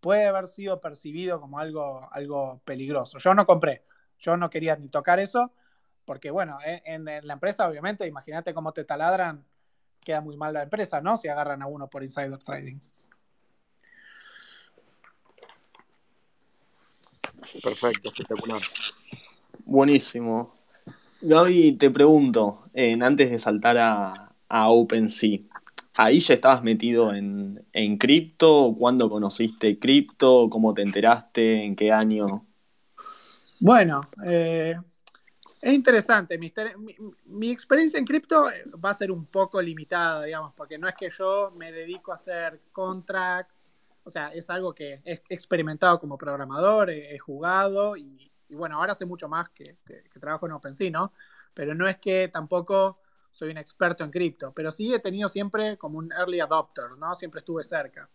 [0.00, 3.18] puede haber sido percibido como algo, algo peligroso.
[3.18, 3.84] Yo no compré,
[4.18, 5.52] yo no quería ni tocar eso,
[6.04, 9.44] porque bueno, en, la empresa, obviamente, imagínate cómo te taladran,
[10.08, 11.18] queda muy mal la empresa, ¿no?
[11.18, 12.78] Si agarran a uno por insider trading.
[17.62, 18.62] Perfecto, espectacular.
[19.66, 20.54] Buenísimo.
[21.20, 22.70] Gaby, te pregunto,
[23.02, 25.40] antes de saltar a, OpenSea,
[25.98, 28.74] ¿ahí ya estabas metido en, cripto?
[28.78, 30.48] ¿Cuándo conociste cripto?
[30.48, 31.64] ¿Cómo te enteraste?
[31.66, 32.24] ¿En qué año?
[33.60, 34.74] Bueno, eh,
[35.60, 36.38] es interesante.
[36.38, 38.46] Mi, experiencia en cripto
[38.84, 42.16] va a ser un poco limitada, digamos, porque no es que yo me dedico a
[42.16, 48.76] hacer contracts, o sea, es algo que he experimentado como programador, he jugado y, bueno,
[48.76, 49.76] ahora sé mucho más que,
[50.20, 51.12] trabajo en OpenSea, ¿no?
[51.54, 53.00] Pero no es que tampoco
[53.32, 57.14] soy un experto en cripto, pero sí he tenido siempre como un early adopter, ¿no?
[57.14, 58.08] Siempre estuve cerca.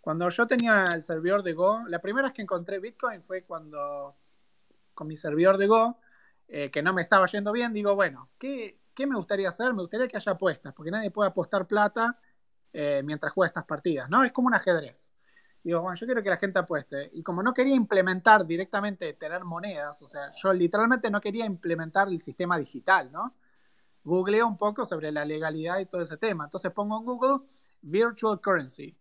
[0.00, 4.16] Cuando yo tenía el servidor de Go, la primera vez que encontré Bitcoin fue cuando
[4.94, 5.98] con mi servidor de Go,
[6.48, 9.72] eh, que no me estaba yendo bien, digo, bueno, ¿qué, me gustaría hacer?
[9.74, 12.18] Me gustaría que haya apuestas, porque nadie puede apostar plata
[12.72, 14.24] eh, mientras juega estas partidas, ¿no?
[14.24, 15.12] Es como un ajedrez
[15.62, 17.10] digo, bueno, yo quiero que la gente apueste.
[17.14, 22.08] Y como no quería implementar directamente tener monedas, o sea, yo literalmente no quería implementar
[22.08, 23.34] el sistema digital, ¿no?
[24.04, 26.44] Googleo un poco sobre la legalidad y todo ese tema.
[26.44, 27.46] Entonces pongo en Google
[27.82, 28.96] Virtual Currency.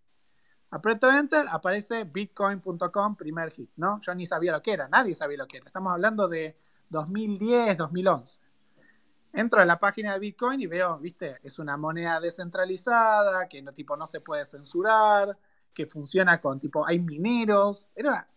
[0.69, 3.99] Aprieto Enter, aparece bitcoin.com, primer hit, ¿no?
[4.01, 5.65] Yo ni sabía lo que era, nadie sabía lo que era.
[5.65, 6.57] Estamos hablando de
[6.91, 8.39] 2010, 2011.
[9.33, 13.71] Entro a la página de Bitcoin y veo, viste, es una moneda descentralizada, que no,
[13.71, 15.37] tipo, no se puede censurar,
[15.73, 17.87] que funciona con, tipo, hay mineros.
[17.95, 18.27] Era,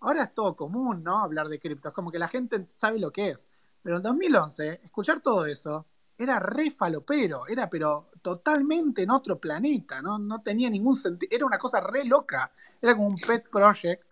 [0.00, 1.18] ahora es todo común, ¿no?
[1.18, 3.48] Hablar de criptos, como que la gente sabe lo que es.
[3.82, 10.00] Pero en 2011, escuchar todo eso era re falopero, era pero totalmente en otro planeta,
[10.00, 10.18] ¿no?
[10.20, 12.52] No tenía ningún sentido, era una cosa re loca.
[12.80, 14.04] Era como un pet project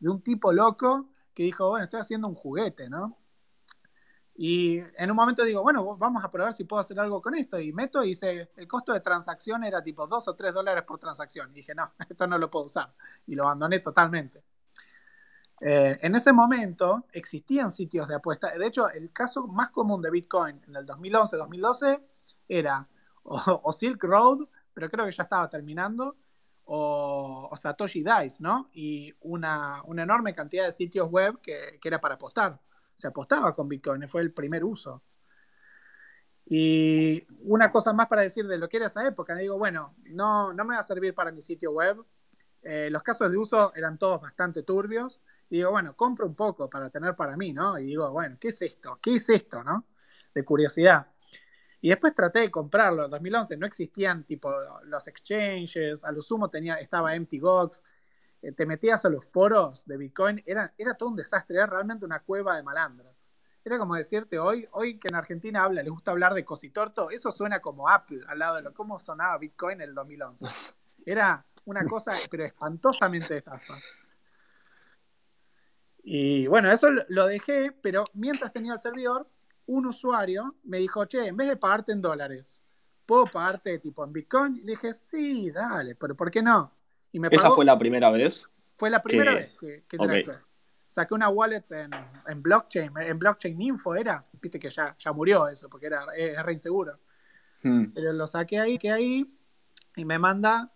[0.00, 3.18] de un tipo loco que dijo, bueno, estoy haciendo un juguete, ¿no?
[4.36, 7.58] Y en un momento digo, bueno, vamos a probar si puedo hacer algo con esto.
[7.60, 10.98] Y meto y dice, el costo de transacción era tipo 2 o 3 dólares por
[10.98, 11.50] transacción.
[11.52, 12.92] Y dije, no, esto no lo puedo usar.
[13.26, 14.42] Y lo abandoné totalmente.
[15.60, 18.50] Eh, en ese momento existían sitios de apuesta.
[18.56, 22.02] De hecho, el caso más común de Bitcoin en el 2011-2012
[22.48, 22.88] era
[23.22, 26.16] o, Silk Road, pero creo que ya estaba terminando,
[26.64, 28.70] o, Satoshi Dice, ¿no?
[28.72, 32.60] Y una, enorme cantidad de sitios web que, que era para apostar
[32.94, 35.02] se apostaba con Bitcoin, fue el primer uso.
[36.46, 40.52] Y una cosa más para decir de lo que era esa época, digo, bueno, no,
[40.52, 42.04] no me va a servir para mi sitio web.
[42.62, 45.20] Eh, los casos de uso eran todos bastante turbios.
[45.48, 47.78] Y digo, bueno, compro un poco para tener para mí, ¿no?
[47.78, 48.98] Y digo, bueno, ¿qué es esto?
[49.00, 49.86] ¿Qué es esto, no?
[50.34, 51.08] De curiosidad.
[51.84, 53.04] Y después traté de comprarlo.
[53.04, 54.50] En 2011 no existían tipo
[54.84, 57.82] los exchanges, a lo sumo tenía, estaba EmptyGox,
[58.40, 62.06] eh, te metías a los foros de Bitcoin, era, era todo un desastre, era realmente
[62.06, 63.14] una cueva de malandros.
[63.62, 67.30] Era como decirte hoy, hoy que en Argentina habla, le gusta hablar de cositorto, eso
[67.30, 70.46] suena como Apple al lado de lo cómo sonaba Bitcoin en el 2011.
[71.04, 73.74] Era una cosa, pero espantosamente estafa.
[76.02, 79.28] Y bueno, eso lo dejé, pero mientras tenía el servidor,
[79.66, 82.62] un usuario me dijo, che, en vez de pagarte en dólares,
[83.06, 84.56] ¿puedo pagarte tipo en Bitcoin?
[84.56, 86.72] Y le dije, sí, dale, pero ¿por qué no?
[87.30, 88.48] ¿Esa fue la primera vez?
[88.76, 89.98] Fue la primera vez que, que
[90.86, 95.68] Saqué una wallet en, blockchain, en blockchain info era, viste que ya, ya murió eso,
[95.68, 97.00] porque era, es re inseguro.
[97.62, 97.86] Hmm.
[97.94, 99.34] Pero lo saqué ahí, que ahí,
[99.96, 100.72] y me manda,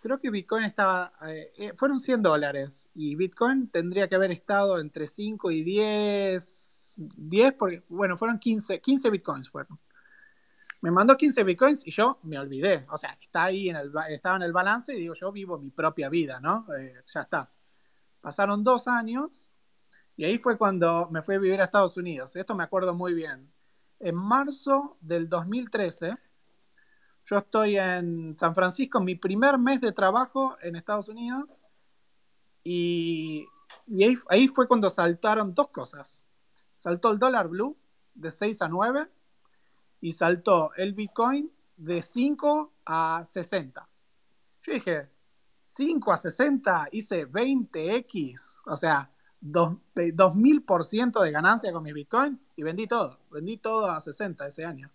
[0.00, 4.78] creo que Bitcoin estaba, eh, eh, fueron 100 dólares, y Bitcoin tendría que haber estado
[4.80, 9.78] entre 5 y 10, 10, porque, bueno, fueron 15, 15 Bitcoins fueron.
[10.80, 12.86] Me mandó 15 bitcoins y yo me olvidé.
[12.90, 15.70] O sea, está ahí en el, estaba en el balance y digo, yo vivo mi
[15.70, 16.66] propia vida, ¿no?
[16.78, 17.50] Eh, ya está.
[18.20, 19.50] Pasaron dos años
[20.16, 22.36] y ahí fue cuando me fui a vivir a Estados Unidos.
[22.36, 23.50] Esto me acuerdo muy bien.
[23.98, 26.16] En marzo del 2013,
[27.26, 31.58] yo estoy en San Francisco, mi primer mes de trabajo en Estados Unidos.
[32.62, 33.46] Y,
[33.90, 36.24] ahí, ahí fue cuando saltaron dos cosas.
[36.78, 37.76] Saltó el dólar blue
[38.14, 39.08] de 6 a 9
[40.00, 43.88] y saltó el Bitcoin de 5 a 60.
[44.62, 45.10] Yo dije,
[45.64, 49.10] 5 a 60 hice 20x, o sea,
[49.40, 54.88] 2000% de ganancia con mi Bitcoin y vendí todo, vendí todo a 60 ese año.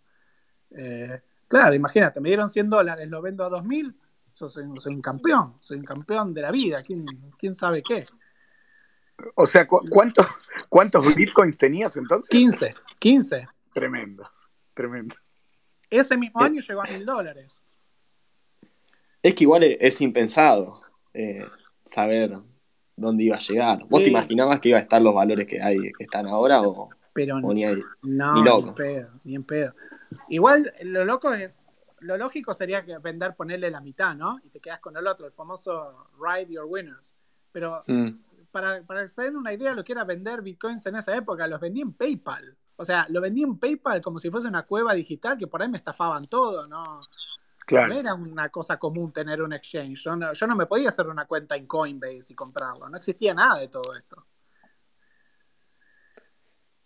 [0.71, 3.93] Eh, claro, imagínate, me dieron 100 dólares, lo vendo a 2000,
[4.35, 7.05] yo soy, un campeón, soy un campeón de la vida, ¿quién,
[7.37, 8.05] quién sabe qué?
[9.35, 10.25] O sea, ¿cuántos,
[10.69, 12.29] ¿cuántos bitcoins tenías entonces?
[12.29, 13.47] 15, 15.
[13.73, 14.29] Tremendo.
[14.73, 15.15] Tremendo.
[15.89, 17.63] Ese mismo año llegó a mil dólares.
[19.21, 20.81] Es que igual es, impensado
[21.13, 21.45] eh,
[21.85, 22.33] saber
[22.95, 23.85] dónde iba a llegar.
[23.87, 26.89] ¿Vos te imaginabas que iba a estar los valores que hay que están ahora o,
[27.13, 27.63] Pero ni,
[28.01, 28.75] no, ni, loco?
[29.23, 29.73] ni en pedo,
[30.29, 31.63] Igual lo loco es,
[31.99, 34.39] lo lógico sería que vender, ponerle la mitad, ¿no?
[34.43, 37.15] Y te quedas con el otro, el famoso ride your winners.
[37.51, 38.09] Pero mm.
[38.53, 41.47] Para, para que se den una idea, lo que era vender bitcoins en esa época,
[41.47, 42.55] los vendí en PayPal.
[42.75, 45.69] O sea, lo vendí en PayPal como si fuese una cueva digital que por ahí
[45.69, 47.01] me estafaban todo, ¿no?
[47.65, 47.93] Claro.
[47.93, 50.03] No era una cosa común tener un exchange.
[50.03, 52.87] Yo no, yo no me podía hacer una cuenta en Coinbase y comprarlo.
[52.89, 54.23] No existía nada de todo esto.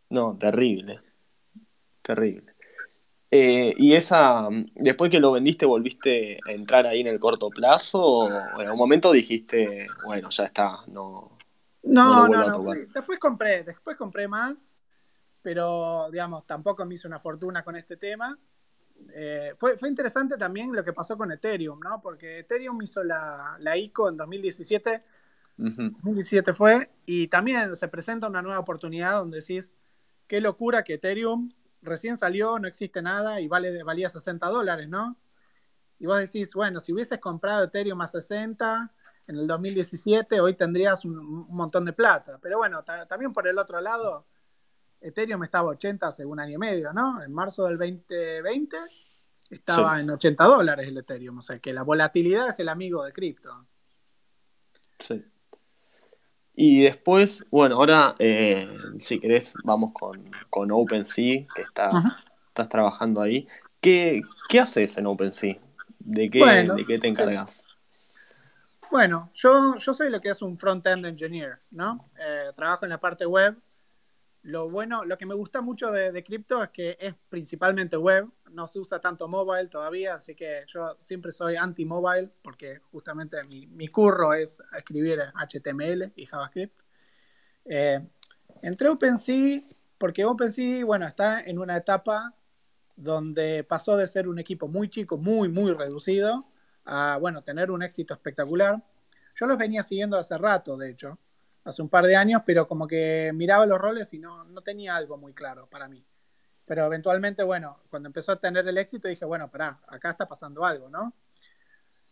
[0.09, 1.01] No, terrible.
[2.01, 2.53] Terrible.
[3.29, 8.01] Eh, ¿Y esa, después que lo vendiste, volviste a entrar ahí en el corto plazo?
[8.01, 11.36] ¿O en algún momento dijiste, bueno, ya está, no.
[11.87, 12.73] No, no, no.
[12.93, 14.73] después compré, después compré más
[15.47, 18.37] pero digamos, tampoco me hice una fortuna con este tema.
[19.13, 22.01] Eh, fue, fue, interesante también lo que pasó con Ethereum, ¿no?
[22.01, 25.03] Porque Ethereum hizo la, la ICO en 2017,
[25.55, 29.73] 2017 fue, y también se presenta una nueva oportunidad donde decís,
[30.27, 31.49] qué locura que Ethereum
[31.81, 35.15] recién salió, no existe nada y vale, valía 60 dólares, ¿no?
[35.97, 38.91] Y vos decís, bueno, si hubieses comprado Ethereum a 60
[39.27, 42.39] en el 2017, hoy tendrías un, un montón de plata.
[42.41, 44.25] Pero bueno, también por el otro lado,
[45.01, 47.21] Ethereum estaba 80 hace un año y medio, ¿no?
[47.21, 48.77] En marzo del 2020
[49.49, 51.37] estaba en 80 dólares el Ethereum.
[51.37, 53.67] O sea que la volatilidad es el amigo de cripto.
[54.99, 55.23] Sí.
[56.55, 63.21] Y después, bueno, ahora, eh, si querés, vamos con, con OpenSea, que estás, estás trabajando
[63.21, 63.47] ahí.
[63.79, 65.57] ¿Qué, ¿Qué, haces en OpenSea?
[65.99, 67.63] ¿De qué, ¿de qué te encargas?
[68.91, 72.09] Bueno, yo, yo soy lo que es un front-end engineer, ¿no?
[72.19, 73.57] Eh, trabajo en la parte web
[74.47, 78.29] lo bueno, lo que me gusta mucho de, de cripto es que es principalmente web,
[78.51, 83.67] no se usa tanto mobile todavía, así que yo siempre soy anti-mobile porque justamente mi,
[83.67, 86.79] mi, curro es escribir HTML y JavaScript.
[87.65, 88.07] Eh,
[88.61, 89.63] entré OpenSea
[89.97, 92.33] porque OpenSea, bueno, está en una etapa
[92.95, 96.47] donde pasó de ser un equipo muy chico, muy, muy reducido,
[96.87, 98.81] a, bueno, tener un éxito espectacular.
[99.35, 101.19] Yo los venía siguiendo hace rato, de hecho
[101.67, 104.95] hace un par de años, pero como que miraba los roles y no, no tenía
[104.95, 106.05] algo muy claro para mí.
[106.65, 110.63] Pero eventualmente, bueno, cuando empezó a tener el éxito, dije, bueno, pará, acá está pasando
[110.63, 111.13] algo, ¿no?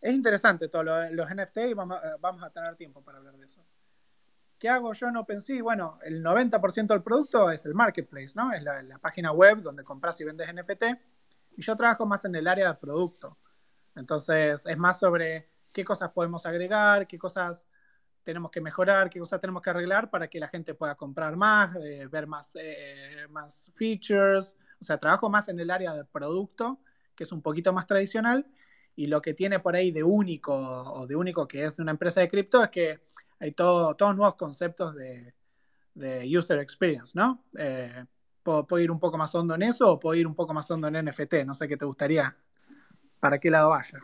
[0.01, 3.45] Es interesante todo lo, los NFT y vamos, vamos, a tener tiempo para hablar de
[3.45, 3.65] eso.
[4.59, 5.63] ¿Qué hago yo en OpenSea?
[5.63, 8.51] Bueno, el 90% del producto es el marketplace, ¿no?
[8.51, 10.83] Es la, la, página web donde compras y vendes NFT.
[11.57, 13.35] Y yo trabajo más en el área de producto.
[13.95, 17.67] Entonces, es más sobre qué cosas podemos agregar, qué cosas
[18.23, 21.75] tenemos que mejorar, qué cosas tenemos que arreglar para que la gente pueda comprar más,
[21.75, 24.57] eh, ver más, eh, más features.
[24.81, 26.79] O sea, trabajo más en el área del producto,
[27.15, 28.45] que es un poquito más tradicional.
[28.95, 31.91] Y lo que tiene por ahí de único, o de único que es de una
[31.91, 32.99] empresa de cripto, es que
[33.39, 35.35] hay todo, todos nuevos conceptos de,
[35.93, 37.45] de user experience, ¿no?
[37.57, 38.05] Eh,
[38.41, 40.69] ¿puedo, ¿puedo, ir un poco más hondo en eso o puedo ir un poco más
[40.71, 41.45] hondo en NFT?
[41.45, 42.35] No sé qué te gustaría,
[43.19, 43.99] para qué lado vaya.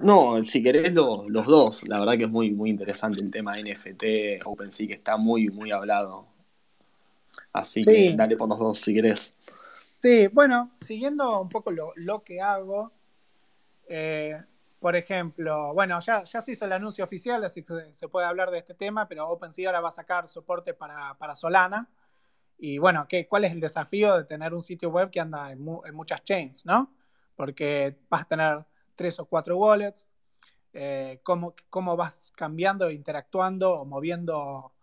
[0.00, 4.44] No, si querés los dos, la verdad que es muy, muy interesante el tema NFT,
[4.44, 6.26] OpenSea, que está muy, muy hablado.
[7.52, 7.92] Así sí.
[7.92, 9.34] que dale por los dos si querés.
[10.00, 12.92] Sí, bueno, siguiendo un poco lo, lo que hago,
[13.86, 14.40] eh,
[14.78, 18.50] por ejemplo, bueno, ya, ya se hizo el anuncio oficial, así que se puede hablar
[18.50, 21.90] de este tema, pero OpenSea ahora va a sacar soporte para, para Solana.
[22.56, 25.62] Y bueno, ¿qué, ¿cuál es el desafío de tener un sitio web que anda en,
[25.62, 26.94] mu en muchas chains, no?
[27.40, 30.06] Porque vas a tener tres o cuatro wallets,
[30.74, 34.74] eh, cómo, cómo, vas cambiando, interactuando o moviendo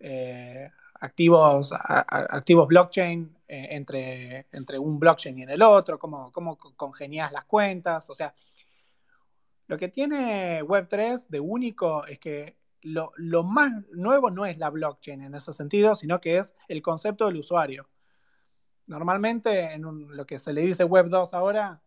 [0.00, 6.56] eh, activos, activos blockchain eh, entre, entre un blockchain y en el otro, cómo, cómo
[6.56, 8.08] congenias las cuentas.
[8.08, 8.34] O sea,
[9.66, 14.70] lo que tiene Web3 de único es que lo, lo, más nuevo no es la
[14.70, 17.90] blockchain en ese sentido, sino que es el concepto del usuario.
[18.86, 19.82] Normalmente en
[20.16, 21.82] lo que se le dice Web 2 ahora,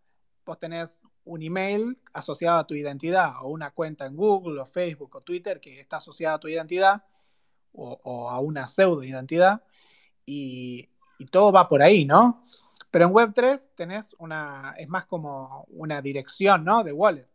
[0.50, 5.16] vos tenés un email asociado a tu identidad o una cuenta en Google o Facebook
[5.16, 7.04] o Twitter que está asociada a tu identidad
[7.72, 9.62] o, a una pseudo identidad
[10.26, 12.46] y, y, todo va por ahí, ¿no?
[12.90, 16.84] Pero en Web3 tenés una, es más como una dirección, ¿no?
[16.84, 17.30] De wallet.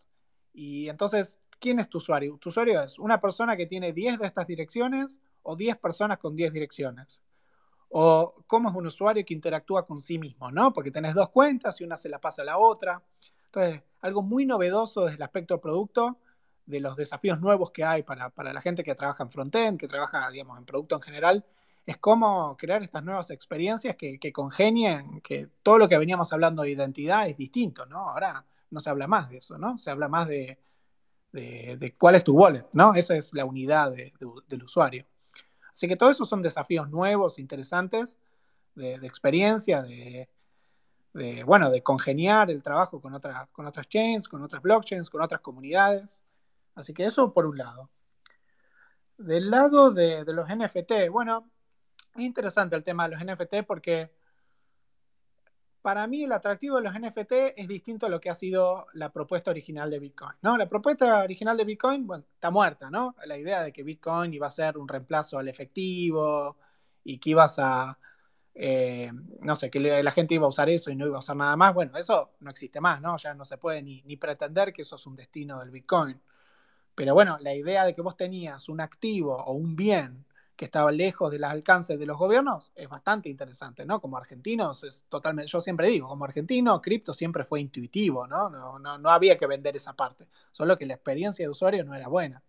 [0.53, 2.37] Y entonces, ¿quién es tu usuario?
[2.39, 6.35] Tu usuario es una persona que tiene 10 de estas direcciones o 10 personas con
[6.35, 7.21] 10 direcciones.
[7.97, 10.73] O cómo es un usuario que interactúa con sí mismo, ¿no?
[10.73, 13.01] Porque tenés dos cuentas y una se la pasa a la otra.
[13.47, 16.19] Entonces, algo muy novedoso desde el aspecto producto,
[16.67, 19.89] de los desafíos nuevos que hay para, para la gente que trabaja en frontend, que
[19.89, 21.45] trabaja, digamos, en producto en general,
[21.87, 26.63] es cómo crear estas nuevas experiencias que, que, congenien, que todo lo que veníamos hablando
[26.63, 28.09] de identidad es distinto, ¿no?
[28.09, 29.77] Ahora no se habla más de eso, ¿no?
[29.77, 30.59] Se habla más de,
[31.33, 32.95] de, de cuál es tu wallet, ¿no?
[32.95, 34.13] Esa es la unidad de,
[34.49, 35.05] del usuario.
[35.75, 38.19] Así que todo eso son desafíos nuevos, interesantes,
[38.77, 40.29] de, experiencia, de,
[41.13, 45.21] de, bueno, de congeniar el trabajo con, otra, con otras chains, con otras blockchains, con
[45.21, 46.23] otras comunidades.
[46.77, 47.91] Así que eso por un lado.
[49.19, 51.51] Del lado de, de los NFT, bueno,
[52.15, 54.13] es interesante el tema de los NFT porque
[55.85, 59.13] para mí el atractivo de los NFT es distinto a lo que ha sido la
[59.13, 60.57] propuesta original de Bitcoin, ¿no?
[60.57, 63.15] La propuesta original de Bitcoin, bueno, está muerta, ¿no?
[63.27, 66.57] La idea de que Bitcoin iba a ser un reemplazo al efectivo
[67.05, 67.99] y que ibas a,
[68.55, 71.37] eh, no sé, que la gente iba a usar eso y no iba a usar
[71.37, 73.19] nada más, bueno, eso no existe más, ¿no?
[73.19, 76.19] Ya no se puede ni, ni, pretender que eso es un destino del Bitcoin.
[76.95, 80.25] Pero bueno, la idea de que vos tenías un activo o un bien
[80.57, 84.01] que estaba lejos de los alcances de los gobiernos es bastante interesante, ¿no?
[84.01, 88.49] Como argentinos es totalmente, yo siempre digo, como argentino, cripto siempre fue intuitivo, ¿no?
[88.49, 91.95] No, no, no había que vender esa parte, solo que la experiencia de usuario no
[91.95, 92.43] era buena.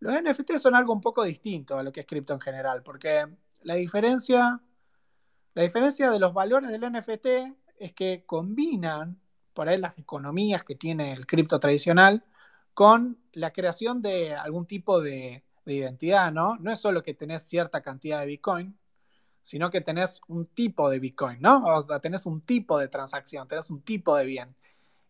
[0.00, 3.26] Los NFT son algo un poco distinto a lo que es cripto en general, porque
[3.62, 4.60] la diferencia
[5.54, 7.26] la diferencia de los valores del NFT
[7.78, 9.20] es que combinan
[9.52, 12.24] por ahí las economías que tiene el cripto tradicional
[12.72, 16.56] con la creación de algún tipo de, de, identidad, ¿no?
[16.56, 18.78] No es solo que tenés cierta cantidad de Bitcoin,
[19.42, 21.64] sino que tenés un tipo de Bitcoin, ¿no?
[21.64, 24.56] O sea, tenés un tipo de transacción, tenés un tipo de bien.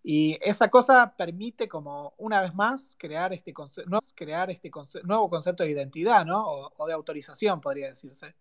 [0.03, 3.55] Y esa cosa permite como, una vez más, crear este,
[3.87, 4.71] no, crear este
[5.05, 6.45] nuevo concepto de identidad, ¿no?
[6.47, 8.35] O, de autorización, podría decirse.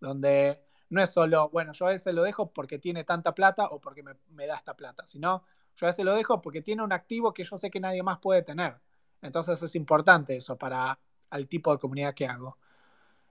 [0.00, 3.80] Donde no es solo, bueno, yo a veces lo dejo porque tiene tanta plata o
[3.80, 5.44] porque me, me da esta plata, sino
[5.76, 8.18] yo a veces lo dejo porque tiene un activo que yo sé que nadie más
[8.18, 8.76] puede tener.
[9.22, 10.98] Entonces es importante eso para
[11.38, 12.56] el tipo de comunidad que hago.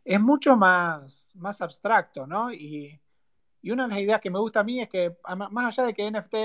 [0.03, 2.51] Es mucho más, más abstracto, ¿no?
[2.51, 2.99] Y,
[3.61, 5.15] y una de las ideas que me gusta a mí es que,
[5.51, 6.35] más allá de que NFT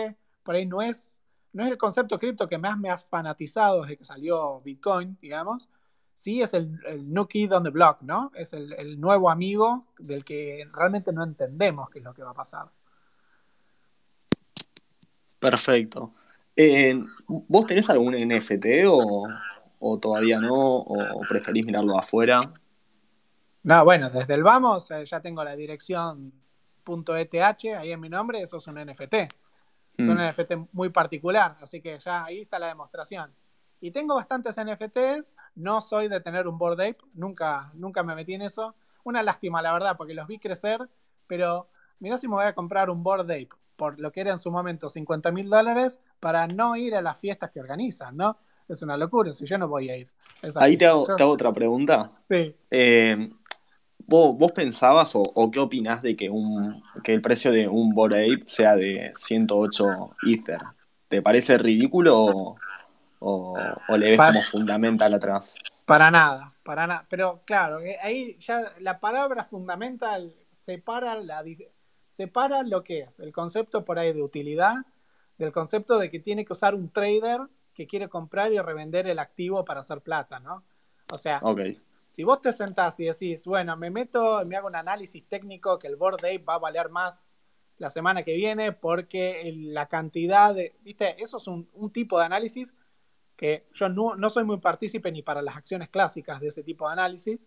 [0.42, 1.10] por ahí no es
[1.54, 5.68] no es el concepto cripto que más me ha fanatizado desde que salió Bitcoin, digamos.
[6.14, 8.32] Sí es el, el new kid on the block, ¿no?
[8.34, 12.34] Es el, nuevo amigo del que realmente no entendemos qué es lo que va a
[12.34, 12.66] pasar.
[15.40, 16.12] Perfecto.
[16.56, 19.24] Eh, ¿Vos tenés algún NFT o,
[20.00, 20.52] todavía no?
[20.52, 22.52] ¿O preferís mirarlo afuera?
[23.62, 26.32] No, bueno, desde el vamos eh, ya tengo la dirección
[26.86, 27.34] .eth
[27.78, 29.14] ahí en mi nombre, eso es un NFT.
[29.96, 30.30] Es un mm.
[30.30, 33.32] NFT muy particular, así que ya ahí está la demostración.
[33.80, 38.34] Y tengo bastantes NFTs, no soy de tener un board ape, nunca, nunca me metí
[38.34, 38.74] en eso.
[39.04, 40.88] Una lástima, la verdad, porque los vi crecer,
[41.26, 41.68] pero
[42.00, 44.50] mirá si me voy a comprar un board ape por lo que era en su
[44.50, 48.38] momento 50 mil dólares para no ir a las fiestas que organizan, ¿no?
[48.68, 50.10] Es una locura, si yo no voy a ir.
[50.56, 52.08] Ahí te hago, otra pregunta.
[52.28, 52.54] Sí.
[52.70, 53.28] Eh,
[54.06, 58.42] ¿Vos, pensabas o, qué opinás de que, un, que el precio de un Bored Ape
[58.46, 60.58] sea de 108 Ether?
[61.08, 62.56] ¿Te parece ridículo
[63.20, 63.56] o,
[63.96, 65.58] le ves como fundamental atrás?
[65.86, 67.06] Para nada, para nada.
[67.08, 71.42] Pero claro, eh, ahí ya la palabra fundamental separa, la,
[72.08, 74.76] separa lo que es el concepto por ahí de utilidad
[75.38, 77.40] del concepto de que tiene que usar un trader
[77.74, 80.64] que quiere comprar y revender el activo para hacer plata, ¿no?
[81.12, 81.80] O sea, okay
[82.14, 85.88] si vos te sentás y decís, bueno, me meto, me hago un análisis técnico que
[85.88, 87.34] el board ape va a valer más
[87.78, 92.72] la semana que viene porque la cantidad de, viste, eso es un, tipo de análisis
[93.34, 96.92] que yo no, soy muy partícipe ni para las acciones clásicas de ese tipo de
[96.92, 97.40] análisis,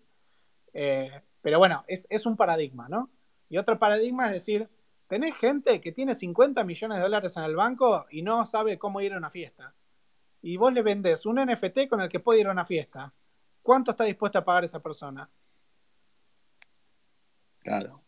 [0.74, 3.10] eh, pero bueno, es, es un paradigma, ¿no?
[3.48, 4.68] Y otro paradigma es decir,
[5.08, 9.00] tenés gente que tiene 50 millones de dólares en el banco y no sabe cómo
[9.00, 9.74] ir a una fiesta.
[10.42, 13.14] Y vos le vendés un NFT con el que puede ir a una fiesta.
[13.62, 15.30] ¿Cuánto está dispuesta a pagar esa persona?
[17.60, 18.02] Claro.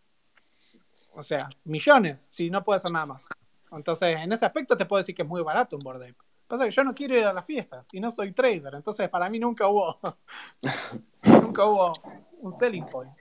[1.13, 3.25] O sea, millones, si no puede hacer nada más.
[3.71, 6.01] Entonces, en ese aspecto te puedo decir que es muy barato un board
[6.47, 9.29] Pasa que yo no quiero ir a las fiestas y no soy trader, entonces para
[9.29, 9.99] mí nunca hubo
[11.23, 11.93] nunca hubo
[12.39, 13.13] un selling point.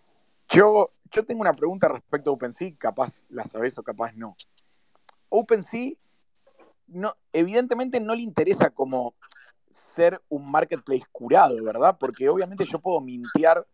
[0.48, 4.34] Yo, yo tengo una pregunta respecto a OpenSea, capaz la sabes o capaz no.
[5.28, 5.92] OpenSea
[6.89, 9.14] no, evidentemente no le interesa como
[9.70, 11.97] ser un marketplace curado, ¿verdad?
[11.99, 13.66] Porque obviamente yo puedo mintear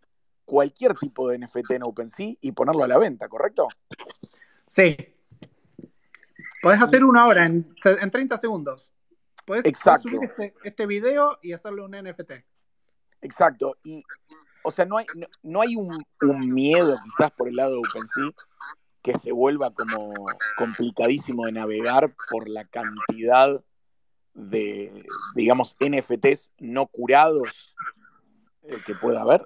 [0.44, 3.68] cualquier tipo de NFT en OpenSea y ponerlo a la venta, ¿correcto?
[4.66, 4.96] Sí.
[6.62, 7.74] Podés hacer una hora en,
[8.10, 8.92] 30 segundos.
[9.44, 9.64] Podés,
[10.00, 12.32] subir este, este, video y hacerle un NFT.
[13.20, 13.76] Exacto.
[13.84, 14.02] Y,
[14.62, 15.06] o sea, no hay,
[15.42, 18.30] no, hay un, un, miedo quizás por el lado de OpenSea
[19.04, 20.14] que se vuelva como
[20.56, 23.62] complicadísimo de navegar por la cantidad
[24.32, 27.76] de, digamos, NFTs no curados
[28.62, 29.44] eh, que pueda haber?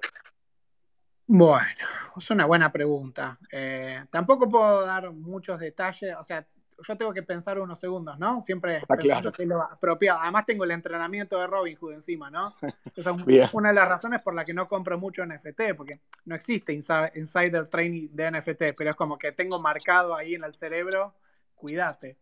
[1.27, 1.85] Bueno,
[2.17, 3.37] es una buena pregunta.
[3.51, 6.47] Eh, tampoco puedo dar muchos detalles, o sea,
[6.87, 8.41] yo tengo que pensar unos segundos, ¿no?
[8.41, 9.31] Siempre ah, claro.
[9.31, 10.19] que es lo apropiado.
[10.21, 12.53] Además tengo el entrenamiento de Robin Hood encima, ¿no?
[12.95, 16.35] Esa es una de las razones por la que no compro mucho NFT, porque no
[16.35, 21.15] existe insider training de NFT, pero es como que tengo marcado ahí en el cerebro,
[21.55, 22.17] cuídate.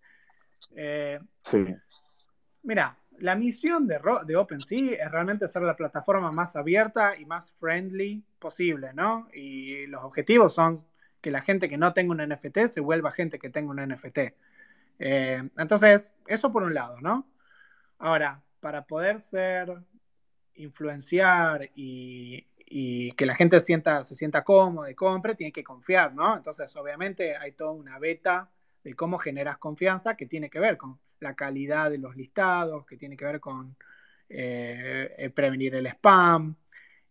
[0.76, 1.66] Eh, sí.
[2.64, 7.53] Mira, la misión de, de OpenSea es realmente ser la plataforma más abierta y más
[7.53, 9.28] friendly posible, ¿no?
[9.34, 10.86] Y los objetivos son
[11.22, 14.20] que la gente que no tenga un NFT se vuelva gente que tenga un NFT.
[15.00, 17.28] Eh, entonces, eso por un lado, ¿no?
[18.00, 19.78] Ahora, para poder ser,
[20.56, 26.14] influenciar y, y que la gente sienta, se sienta cómoda y compre, tiene que confiar,
[26.14, 26.36] ¿no?
[26.36, 28.52] Entonces, obviamente, hay toda una beta
[28.84, 32.98] de cómo generas confianza que tiene que ver con la calidad de los listados, que
[32.98, 33.76] tiene que ver con
[34.30, 36.56] eh, eh, prevenir el spam.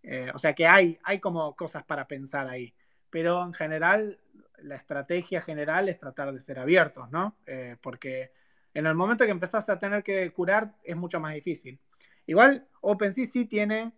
[0.02, 2.74] Eh, o sea que hay, hay como cosas para pensar ahí.
[3.10, 4.20] Pero en general,
[4.62, 7.36] la estrategia general es tratar de ser abiertos, ¿no?
[7.80, 8.32] porque
[8.74, 11.78] en el momento que empezás a tener que curar es mucho más difícil.
[12.26, 13.92] Igual OpenSea sí tiene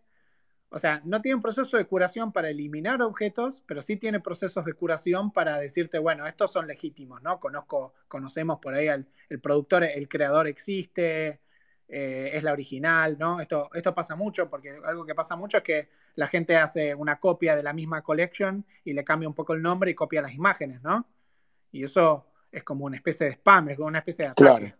[0.70, 4.66] o sea, no tiene un proceso de curación para eliminar objetos, pero sí tiene procesos
[4.66, 7.40] de curación para decirte, bueno, estos son legítimos, ¿no?
[7.40, 11.40] Conozco, conocemos por ahí al el productor, el creador existe,
[11.88, 13.40] eh, es la original, ¿no?
[13.40, 17.18] Esto, esto pasa mucho porque algo que pasa mucho es que la gente hace una
[17.18, 20.34] copia de la misma collection y le cambia un poco el nombre y copia las
[20.34, 21.06] imágenes, ¿no?
[21.72, 24.74] Y eso es como una especie de spam, es como una especie de ataque.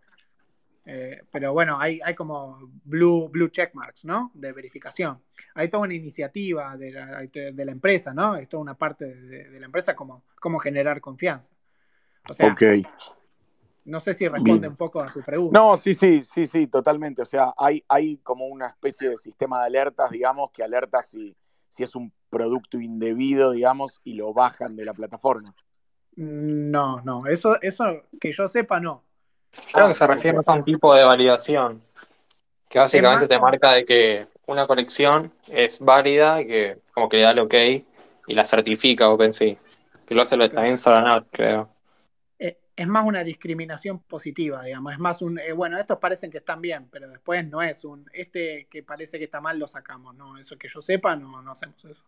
[0.85, 4.31] Eh, pero bueno, hay, hay como blue, blue checkmarks, ¿no?
[4.33, 5.13] De verificación.
[5.55, 8.35] Hay toda una iniciativa de la, de la empresa, ¿no?
[8.35, 11.53] Es toda una parte de, de la empresa como, como generar confianza.
[12.27, 12.63] O sea, Ok.
[13.85, 14.71] No sé si responde Bien.
[14.71, 15.57] un poco a tu pregunta.
[15.57, 17.21] No, sí, sí, sí, sí, totalmente.
[17.21, 21.35] O sea, hay, hay como una especie de sistema de alertas, digamos, que alerta si,
[21.67, 25.55] si es un producto indebido, digamos, y lo bajan de la plataforma.
[26.15, 27.85] No, no, eso, eso
[28.19, 29.03] que yo sepa, no.
[29.73, 31.81] Creo que se refiere más a un tipo de validación,
[32.67, 37.23] que básicamente te marca de que una conexión es válida y que como que le
[37.23, 37.53] da el ok
[38.27, 39.55] y la certifica OpenSea.
[40.05, 41.69] Que lo hace lo también Solana, creo.
[42.79, 44.93] Es más una discriminación positiva, digamos.
[44.93, 48.09] Es más un, eh, bueno, estos parecen que están bien, pero después no es un,
[48.13, 50.15] este que parece que está mal lo sacamos.
[50.15, 52.01] No, eso que yo sepa, no, no hacemos eso.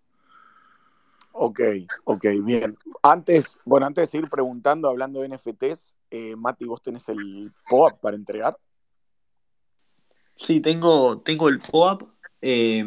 [1.34, 1.60] Ok,
[2.06, 2.78] ok, bien.
[3.04, 8.00] Antes, bueno, antes de seguir preguntando, hablando de NFTs, eh, Mati, ¿vos tenés el POAP
[8.00, 8.58] para entregar?
[10.36, 12.04] Sí, tengo, tengo el POAP.
[12.42, 12.84] eh,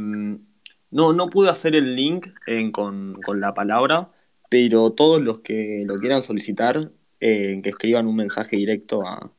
[0.91, 4.11] no, no pude hacer el link en- con, con la palabra,
[4.49, 6.91] pero todos los que lo quieran solicitar,
[7.27, 9.31] eh, que escriban un mensaje directo a,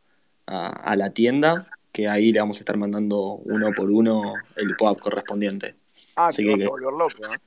[0.48, 4.76] a- a la tienda, que ahí le vamos a estar mandando uno por uno el
[4.76, 5.76] POAP correspondiente.
[6.16, 7.38] Ah, Así te vas que- a volver loco, ¿eh?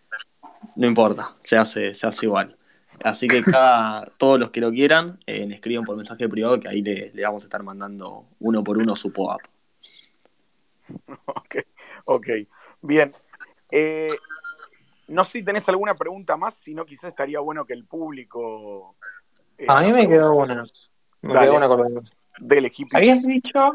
[0.77, 2.57] No importa, se hace, se hace igual.
[3.03, 6.69] Así que cada, todos los que lo quieran, eh, me escriban por mensaje privado, que
[6.69, 9.41] ahí le, le vamos a estar mandando uno por uno su POAP.
[11.27, 11.57] Ok,
[12.05, 12.27] ok.
[12.83, 13.13] Bien.
[13.71, 14.17] Eh,
[15.09, 18.97] no sé si tenés alguna pregunta más, si no, quizás estaría bueno que el público.
[19.59, 20.65] Eh, A mí me quedó una.
[21.23, 21.47] Me Dale.
[21.47, 22.97] quedó una con Dele, hippie.
[22.97, 23.75] Habías dicho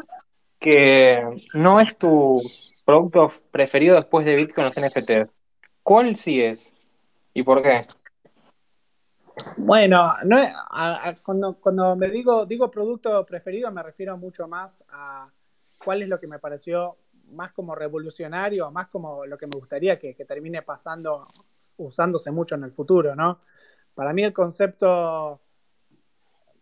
[0.60, 1.22] que
[1.54, 2.42] no es tu
[2.86, 5.30] producto preferido después de Bitcoin los NFTs.
[5.84, 6.74] ¿Cuál sí es?
[7.34, 7.82] ¿Y por qué?
[9.58, 14.48] Bueno, no es- a- a- cuando, cuando me digo, digo producto preferido, me refiero mucho
[14.48, 15.28] más a
[15.84, 16.98] cuál es lo que me pareció
[17.32, 21.26] más como revolucionario, más como lo que me gustaría que, que termine pasando,
[21.78, 23.40] usándose mucho en el futuro, ¿no?
[23.96, 25.42] Para mí el concepto,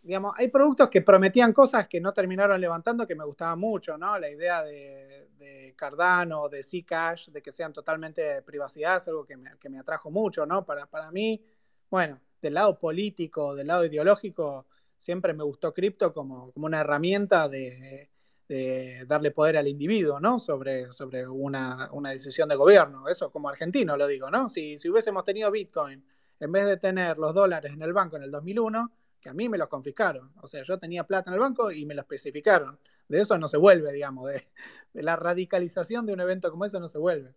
[0.02, 4.18] digamos, hay productos que prometían cosas que no terminaron levantando que me gustaban mucho, ¿no?
[4.18, 9.56] La idea de, Cardano, de Zcash, de que sean totalmente privacidad, es algo que me,
[9.58, 10.64] que me atrajo mucho, ¿no?
[10.64, 11.42] Para, para mí,
[11.90, 17.48] bueno, del lado político, del lado ideológico, siempre me gustó cripto como, como una herramienta
[17.48, 18.10] de,
[18.48, 20.38] de darle poder al individuo, ¿no?
[20.38, 23.08] Sobre, sobre una, una decisión de gobierno.
[23.08, 24.48] Eso como argentino lo digo, ¿no?
[24.48, 26.04] Si, si hubiésemos tenido Bitcoin,
[26.38, 28.90] en vez de tener los dólares en el banco en el 2001,
[29.22, 30.32] que a mí me los confiscaron.
[30.42, 32.78] O sea, yo tenía plata en el banco y me lo especificaron.
[33.08, 34.48] De eso no se vuelve, digamos, de,
[34.94, 37.34] la radicalización de un evento como eso no se vuelve.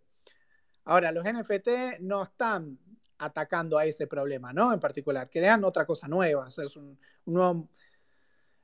[0.84, 2.78] Ahora, los NFT no están
[3.18, 4.72] atacando a ese problema, ¿no?
[4.72, 6.46] En particular, crean otra cosa nueva.
[6.46, 7.68] O sea, es un, nuevo,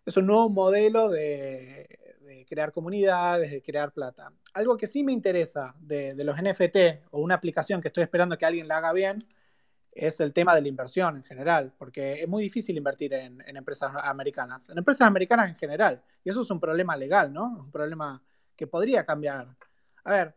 [0.04, 4.32] es un nuevo modelo de, de, crear comunidades, de crear plata.
[4.52, 8.36] Algo que sí me interesa de, de, los NFT o una aplicación que estoy esperando
[8.36, 9.26] que alguien la haga bien
[9.92, 13.92] es el tema de la inversión en general, porque es muy difícil invertir en, empresas
[14.02, 17.44] americanas, en empresas americanas en general, y eso es un problema legal, ¿no?
[17.44, 18.22] Un problema
[18.56, 19.54] que podría cambiar.
[20.04, 20.34] A ver,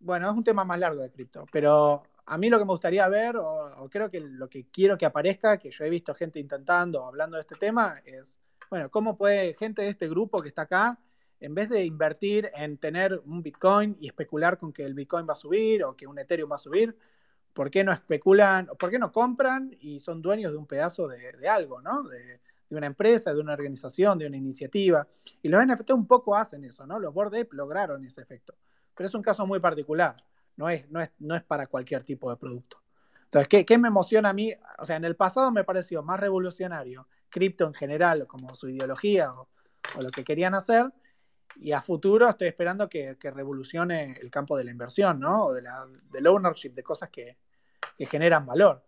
[0.00, 3.06] bueno, es un tema más largo de cripto, pero a mí lo que me gustaría
[3.08, 6.40] ver, o, o, creo que lo que quiero que aparezca, que yo he visto gente
[6.40, 8.40] intentando, hablando de este tema, es,
[8.70, 10.98] bueno, cómo puede gente de este grupo que está acá,
[11.40, 15.34] en vez de invertir en tener un Bitcoin y especular con que el Bitcoin va
[15.34, 16.96] a subir o que un Ethereum va a subir,
[17.54, 21.48] ¿por qué no especulan, por qué no compran y son dueños de un pedazo de,
[21.48, 22.02] algo, ¿no?
[22.02, 22.40] De,
[22.70, 25.06] una empresa, de una organización, de una iniciativa.
[25.42, 26.98] Y los NFT un poco hacen eso, ¿no?
[26.98, 28.56] Los Bored lograron ese efecto.
[28.96, 30.16] Pero es un caso muy particular,
[30.56, 32.78] no es, no es, no es para cualquier tipo de producto.
[33.26, 34.52] Entonces, ¿qué, ¿qué, me emociona a mí?
[34.78, 39.32] O sea, en el pasado me pareció más revolucionario cripto en general, como su ideología
[39.32, 39.48] o,
[39.96, 40.92] o lo que querían hacer,
[41.56, 45.46] y a futuro estoy esperando que, que, revolucione el campo de la inversión, ¿no?
[45.46, 47.38] O de la, del ownership, de cosas que,
[47.96, 48.84] que, generan valor.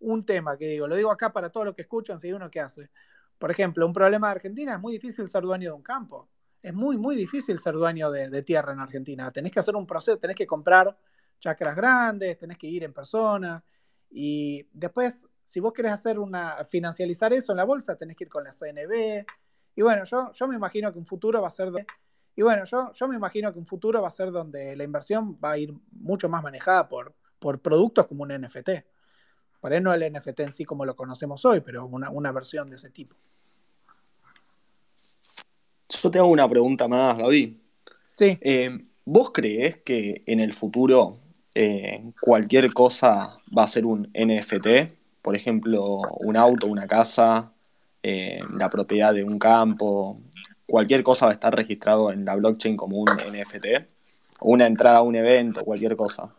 [0.00, 2.60] Un tema que digo, lo digo acá para todos los que escuchan, si uno que
[2.60, 2.90] hace.
[3.38, 6.28] Por ejemplo, un problema de Argentina es muy difícil ser dueño de un campo.
[6.62, 9.30] Es muy, muy difícil ser dueño de, de tierra en Argentina.
[9.30, 10.96] Tenés que hacer un proceso, tenés que comprar
[11.38, 13.64] chacras grandes, tenés que ir en persona.
[14.10, 18.30] Y después, si vos querés hacer una, financializar eso en la bolsa, tenés que ir
[18.30, 19.24] con la CNB,
[19.74, 21.70] y bueno, yo, yo me imagino que un futuro va a ser.
[21.70, 21.86] De,
[22.36, 25.38] y bueno, yo, yo me imagino que un futuro va a ser donde la inversión
[25.42, 28.70] va a ir mucho más manejada por, por productos como un NFT.
[29.60, 32.70] Por ahí no el NFT en sí como lo conocemos hoy, pero una, una versión
[32.70, 33.16] de ese tipo.
[35.88, 37.60] Yo te hago una pregunta más, Gaby.
[38.16, 38.38] Sí.
[38.40, 41.18] Eh, ¿Vos creés que en el futuro
[41.54, 44.92] eh, cualquier cosa va a ser un NFT?
[45.20, 47.52] Por ejemplo, un auto, una casa,
[48.02, 50.20] eh, la propiedad de un campo,
[50.66, 53.66] cualquier cosa va a estar registrado en la blockchain como un NFT,
[54.40, 56.32] o una entrada a un evento, cualquier cosa.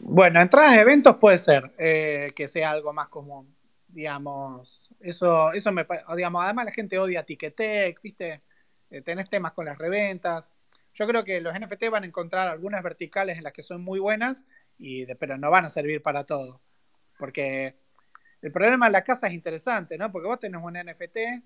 [0.00, 3.54] Bueno, entradas a eventos puede ser eh, que sea algo más común,
[3.88, 4.90] digamos.
[5.00, 8.42] Eso, eso me digamos, además la gente odia Ticketek, ¿viste?
[8.90, 10.52] Eh, tenés temas con las reventas.
[10.94, 14.00] Yo creo que los NFT van a encontrar algunas verticales en las que son muy
[14.00, 14.44] buenas,
[14.78, 16.60] y de- pero no van a servir para todo.
[17.18, 17.76] Porque
[18.42, 20.12] el problema de la casa es interesante, ¿no?
[20.12, 21.42] Porque vos tenés un NFT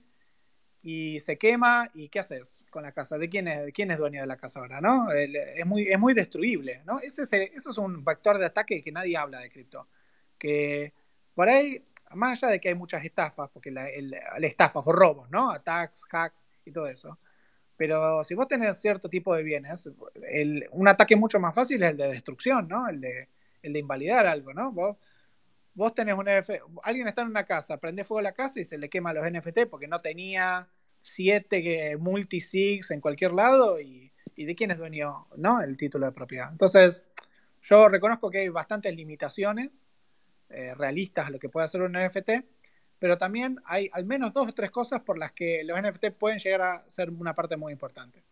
[0.83, 3.19] y se quema, ¿y qué haces con la casa?
[3.19, 5.11] ¿De quién es, quién es dueño de la casa ahora, no?
[5.13, 6.99] Es, muy, es muy destruible, ¿no?
[7.01, 9.89] Ese es es un vector de ataque que nadie habla de cripto.
[10.39, 10.93] Que
[11.35, 15.31] por ahí, más allá de que hay muchas estafas, porque la, el, estafas o robos,
[15.31, 15.51] ¿no?
[15.51, 17.19] Attacks, hacks y todo eso.
[17.77, 19.89] Pero si vos tenés cierto tipo de bienes,
[20.31, 22.89] el- un ataque mucho más fácil es el de destrucción, ¿no?
[22.89, 23.29] El de,
[23.63, 24.73] el de invalidar algo, ¿no?
[25.75, 28.65] Vos tenés un NFT, alguien está en una casa, prende fuego a la casa y
[28.65, 30.69] se le quema los NFT porque no tenía
[31.01, 35.63] siete eh, multisigs en cualquier lado y, y de quién es dueño, ¿no?
[35.63, 36.51] El título de propiedad.
[36.51, 37.05] Entonces,
[37.63, 39.85] yo reconozco que hay bastantes limitaciones
[40.49, 42.31] eh, realistas a lo que puede hacer un NFT,
[42.99, 46.39] pero también hay al menos dos o tres cosas por las que los NFT pueden
[46.39, 48.23] llegar a ser una parte muy importante.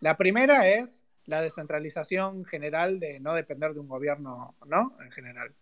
[0.00, 4.96] La primera es la descentralización general de no depender de un gobierno, ¿no?
[5.02, 5.52] En general.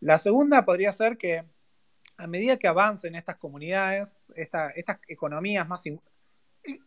[0.00, 1.44] La segunda podría ser que
[2.18, 5.86] a medida que avancen estas comunidades, esta, estas economías más...
[5.86, 6.00] in-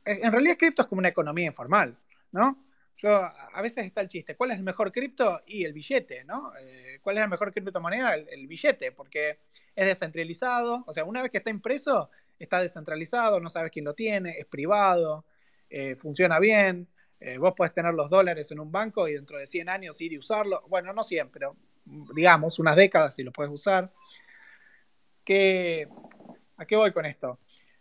[0.06, 1.98] En realidad cripto es como una economía informal,
[2.32, 2.64] ¿no?
[2.98, 5.42] Yo, a veces está el chiste, ¿cuál es el mejor cripto?
[5.48, 6.52] Y el billete, ¿no?
[6.60, 8.16] Eh, ¿Cuál es la mejor criptomoneda?
[8.16, 9.40] El, el billete, porque
[9.76, 13.96] es descentralizado, o sea, una vez que está impreso, está descentralizado, no sabes quién lo
[13.96, 15.26] tiene, es privado,
[15.70, 16.90] eh, funciona bien,
[17.22, 20.14] eh, vos podés tener los dólares en un banco y dentro de 100 años ir
[20.14, 21.56] y usarlo, bueno, no 100, pero
[22.14, 23.92] digamos unas décadas si lo puedes usar.
[25.24, 25.88] ¿Qué,
[26.58, 27.40] ¿A qué voy con esto?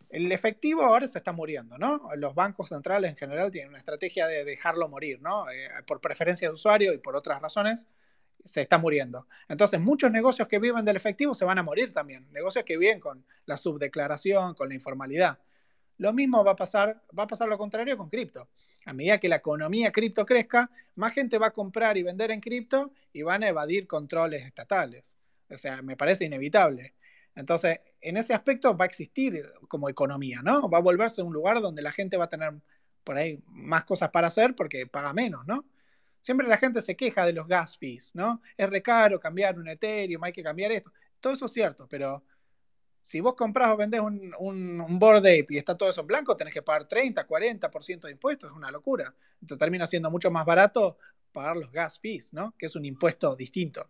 [0.09, 2.09] El efectivo ahora se está muriendo, ¿no?
[2.17, 5.51] Los bancos centrales en general tienen una estrategia de dejarlo morir, ¿no?
[5.51, 7.87] Eh, por preferencia de usuario y por otras razones,
[8.45, 9.27] se está muriendo.
[9.49, 12.27] Entonces, muchos negocios que viven del efectivo se van a morir también.
[12.33, 15.39] Negocios que viven con la subdeclaración, con la informalidad.
[15.99, 18.49] Lo mismo va a pasar, va a pasar lo contrario con cripto.
[18.89, 22.41] A medida que la economía cripto crezca, más gente va a comprar y vender en
[22.41, 25.15] cripto y van a evadir controles estatales.
[25.51, 26.95] O sea, me parece inevitable.
[27.35, 30.71] Entonces, en ese aspecto va a existir como economía, ¿no?
[30.71, 32.55] Va a volverse un lugar donde la gente va a tener
[33.05, 35.67] por ahí más cosas para hacer porque paga menos, ¿no?
[36.23, 38.41] Siempre la gente se queja de los gas fees, ¿no?
[38.57, 40.91] Es re caro cambiar un Ethereum, hay que cambiar esto.
[41.21, 42.25] Todo eso es cierto, pero
[43.09, 46.09] si vos comprás o vendés un, un, un Bored Ape y está todo eso en
[46.09, 49.15] blanco, tenés que pagar 30, 40% de impuestos, es una locura.
[49.47, 50.99] Te termina siendo mucho más barato
[51.33, 52.55] pagar los gas fees, ¿no?
[52.59, 53.89] Que es un impuesto distinto.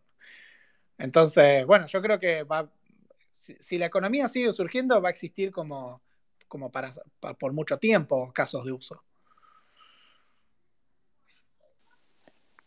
[0.98, 2.70] Entonces, bueno, yo creo que va,
[3.32, 6.00] si, la economía sigue surgiendo, va a existir como,
[6.46, 6.92] como para,
[7.40, 9.02] por mucho tiempo casos de uso.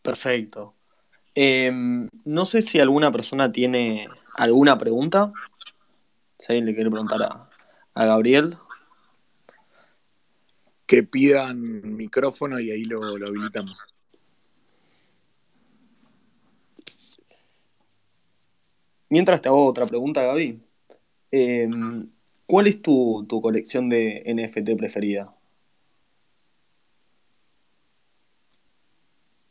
[0.02, 0.74] Perfecto.
[1.34, 1.72] Eh,
[2.26, 5.32] no sé si alguna persona tiene alguna pregunta.
[6.48, 7.50] Alguien le quiere preguntar a,
[7.94, 8.56] a Gabriel.
[10.86, 13.78] Que pidan micrófono y ahí lo, lo habilitamos.
[19.08, 20.58] Mientras te hago otra pregunta, Gaby.
[21.30, 21.68] Eh,
[22.46, 25.34] ¿Cuál es tu, tu, colección de NFT preferida?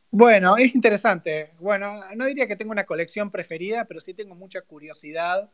[0.10, 1.52] Bueno, es interesante.
[1.60, 5.50] Bueno, no diría que tengo una colección preferida, pero sí tengo mucha curiosidad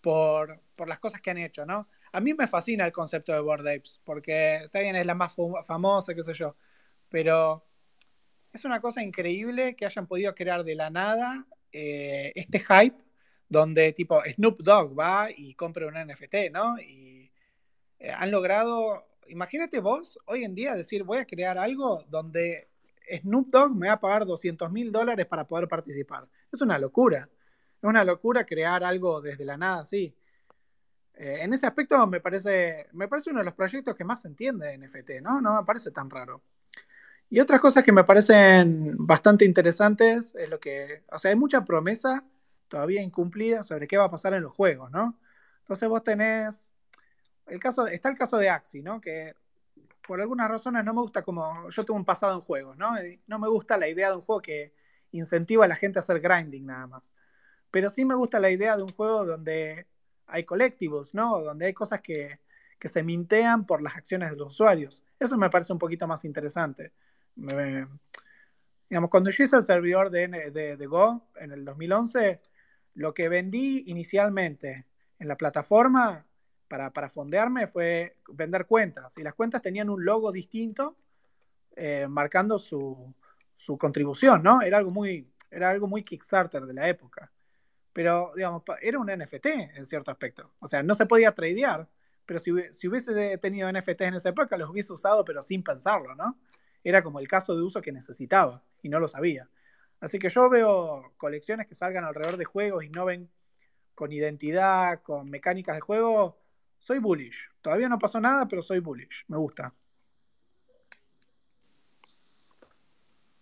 [0.00, 1.88] por, por las cosas que han hecho, ¿no?
[2.12, 5.32] A mí me fascina el concepto de Bored Apes, porque está bien, es la más
[5.66, 6.56] famosa, qué sé yo,
[7.08, 7.64] pero
[8.52, 12.96] es una cosa increíble que hayan podido crear de la nada eh, este hype
[13.48, 16.78] donde tipo Snoop Dogg va y compra un NFT, ¿no?
[16.78, 17.30] Y
[17.98, 22.68] eh, han logrado, imagínate vos hoy en día decir voy a crear algo donde
[23.20, 26.28] Snoop Dogg me va a pagar 200 mil dólares para poder participar.
[26.52, 27.28] Es una locura.
[27.78, 30.14] Es una locura crear algo desde la nada así.
[31.14, 34.28] Eh, en ese aspecto me parece, me parece uno de los proyectos que más se
[34.28, 35.40] entiende de NFT, ¿no?
[35.40, 36.42] No me parece tan raro.
[37.30, 41.64] Y otras cosas que me parecen bastante interesantes es lo que, o sea, hay mucha
[41.64, 42.24] promesa
[42.68, 45.18] todavía incumplida sobre qué va a pasar en los juegos, ¿no?
[45.60, 46.70] Entonces vos tenés,
[47.46, 49.00] el caso, está el caso de Axi, ¿no?
[49.00, 49.34] Que
[50.06, 52.92] por algunas razones no me gusta como, yo tuve un pasado en juegos, ¿no?
[53.26, 54.72] No me gusta la idea de un juego que
[55.10, 57.12] incentiva a la gente a hacer grinding nada más.
[57.70, 59.86] Pero sí me gusta la idea de un juego donde
[60.26, 61.40] hay collectibles, ¿no?
[61.40, 62.40] Donde hay cosas que,
[62.78, 65.02] que se mintean por las acciones de los usuarios.
[65.18, 66.92] Eso me parece un poquito más interesante.
[67.34, 72.40] digamos, cuando yo hice el servidor de, de, Go en el 2011,
[72.94, 74.86] lo que vendí inicialmente
[75.18, 76.26] en la plataforma
[76.68, 79.16] para, para fondearme fue vender cuentas.
[79.18, 80.96] Y las cuentas tenían un logo distinto
[81.76, 83.14] eh, marcando su,
[83.56, 84.62] su, contribución, ¿no?
[84.62, 87.30] Era algo, muy, era algo muy Kickstarter de la época.
[87.98, 90.52] Pero, digamos, era un NFT en cierto aspecto.
[90.60, 91.88] O sea, no se podía tradear,
[92.26, 96.38] pero si, hubiese tenido NFTs en esa época, los hubiese usado, pero sin pensarlo, ¿no?
[96.84, 99.50] Era como el caso de uso que necesitaba y no lo sabía.
[99.98, 103.28] Así que yo veo colecciones que salgan alrededor de juegos y no ven
[103.96, 106.38] con identidad, con mecánicas de juego.
[106.78, 107.50] Soy bullish.
[107.62, 109.24] Todavía no pasó nada, pero soy bullish.
[109.26, 109.74] Me gusta.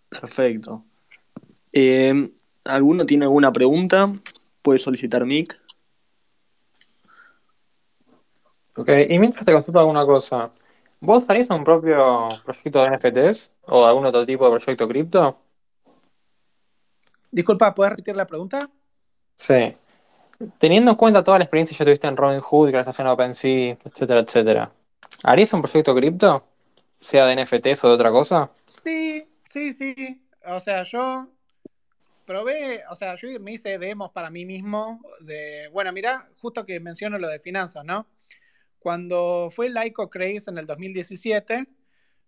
[0.08, 0.82] Perfecto.
[1.74, 2.14] Eh,
[2.64, 4.10] ¿Alguno tiene alguna pregunta?
[4.66, 5.56] Puede solicitar mic.
[8.74, 10.50] Ok, y mientras te consulto alguna cosa,
[10.98, 15.38] ¿vos harías un propio proyecto de NFTs o algún otro tipo de proyecto cripto?
[17.30, 18.68] Disculpa, ¿puedes repetir la pregunta?
[19.36, 19.76] Sí.
[20.58, 24.18] Teniendo en cuenta toda la experiencia que ya tuviste en Robinhood, gracias a OpenSea, etcétera,
[24.18, 24.72] etcétera,
[25.22, 26.44] ¿harías un proyecto cripto?
[26.98, 28.50] Sea de NFTs o de otra cosa?
[28.82, 30.20] Sí, sí, sí.
[30.44, 31.28] O sea, yo
[32.26, 36.80] probé, o sea, yo me hice demos para mí mismo de, bueno, mira, justo que
[36.80, 38.06] menciono lo de finanzas, ¿no?
[38.78, 41.66] Cuando fue el ICO Craze en el 2017,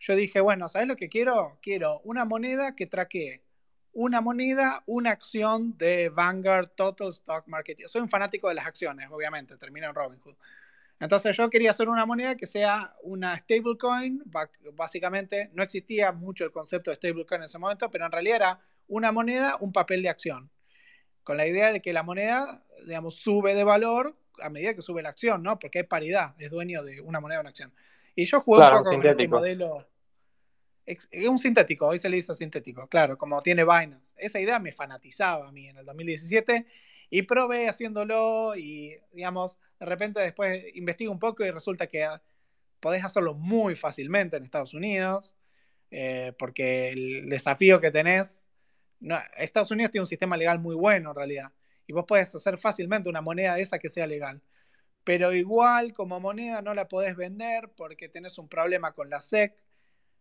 [0.00, 1.58] yo dije, bueno, ¿sabes lo que quiero?
[1.60, 3.42] Quiero una moneda que traquee
[3.92, 7.80] una moneda, una acción de Vanguard Total Stock Market.
[7.88, 10.36] Soy un fanático de las acciones, obviamente, termino en Robinhood.
[11.00, 14.22] Entonces yo quería hacer una moneda que sea una stablecoin,
[14.74, 18.60] básicamente no existía mucho el concepto de stablecoin en ese momento, pero en realidad era
[18.88, 20.50] una moneda, un papel de acción,
[21.22, 25.02] con la idea de que la moneda, digamos, sube de valor a medida que sube
[25.02, 25.58] la acción, ¿no?
[25.58, 27.72] Porque hay paridad, es dueño de una moneda o una acción.
[28.14, 29.86] Y yo jugué un poco con ese modelo.
[30.86, 34.14] Es un sintético, hoy se le hizo sintético, claro, como tiene Binance.
[34.16, 36.66] Esa idea me fanatizaba a mí en el 2017
[37.10, 42.08] y probé haciéndolo y, digamos, de repente después investigo un poco y resulta que
[42.80, 45.34] podés hacerlo muy fácilmente en Estados Unidos,
[45.90, 48.40] eh, porque el desafío que tenés,
[49.36, 51.52] Estados Unidos tiene un sistema legal muy bueno en realidad
[51.86, 54.42] y vos podés hacer fácilmente una moneda de esa que sea legal.
[55.04, 59.56] Pero igual como moneda no la podés vender porque tenés un problema con la SEC.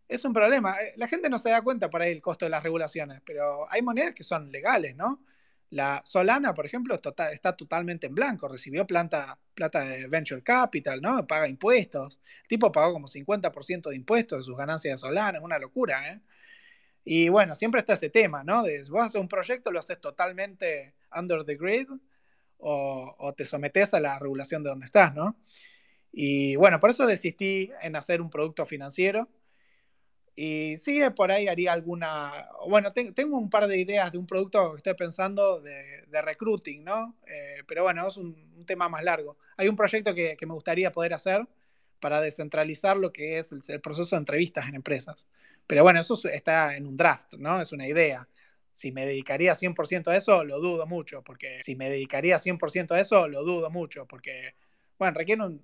[0.07, 0.77] Es un problema.
[0.81, 3.71] Eh, la gente no se da cuenta por ahí el costo de las regulaciones, pero
[3.71, 5.21] hay monedas que son legales, ¿no?
[5.69, 8.47] La Solana, por ejemplo, está totalmente en blanco.
[8.47, 11.27] Recibió plata, plata de Venture Capital, ¿no?
[11.27, 12.19] Paga impuestos.
[12.43, 15.39] El tipo pagó como 50% de impuestos de sus ganancias de Solana.
[15.39, 16.21] Es una locura, ¿eh?
[17.09, 18.63] Y bueno, siempre está ese tema, ¿no?
[18.63, 21.87] De vos haces un proyecto, lo haces totalmente under the grid
[22.57, 25.37] o, te sometes a la regulación de donde estás, ¿no?
[26.11, 29.29] Y bueno, por eso desistí en hacer un producto financiero.
[30.35, 32.49] Y sí, por ahí haría alguna.
[32.67, 37.15] Bueno, tengo un par de ideas de un producto que estoy pensando de, recruiting, ¿no?
[37.25, 39.37] Eh, pero bueno, es un, tema más largo.
[39.55, 41.47] Hay un proyecto que, me gustaría poder hacer
[42.01, 45.25] para descentralizar lo que es el proceso de entrevistas en empresas.
[45.67, 47.61] Pero bueno, eso está en un draft, ¿no?
[47.61, 48.27] Es una idea
[48.77, 52.99] si me dedicaría 100% a eso, lo dudo mucho, porque si me dedicaría 100% a
[52.99, 54.53] eso, lo dudo mucho, porque,
[54.99, 55.63] bueno, requiere un,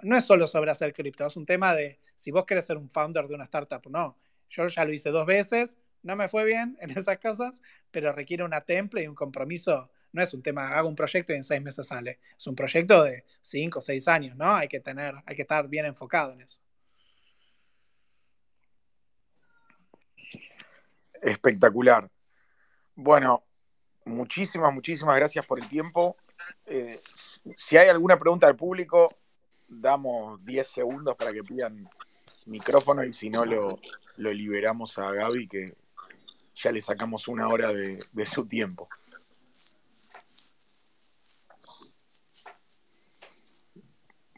[0.00, 2.88] no es solo sobre hacer cripto, es un tema de si vos querés ser un
[2.88, 4.18] founder de una startup o no.
[4.48, 8.44] Yo ya lo hice dos veces, no me fue bien en esas cosas, pero requiere
[8.44, 9.90] una temple y un compromiso.
[10.12, 12.20] No es un tema, hago un proyecto y en seis meses sale.
[12.38, 14.54] Es un proyecto de cinco o seis años, ¿no?
[14.54, 16.60] Hay que tener, hay que estar bien enfocado en eso.
[21.20, 22.10] Espectacular.
[22.94, 23.42] Bueno,
[24.04, 26.16] muchísimas, muchísimas gracias por el tiempo.
[26.66, 26.94] Eh,
[27.56, 29.06] si hay alguna pregunta del público,
[29.68, 31.76] damos 10 segundos para que pidan
[32.46, 33.78] micrófono y si no lo,
[34.16, 35.74] liberamos a Gaby que
[36.54, 38.88] ya le sacamos una hora de, de su tiempo.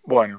[0.04, 0.38] Bueno,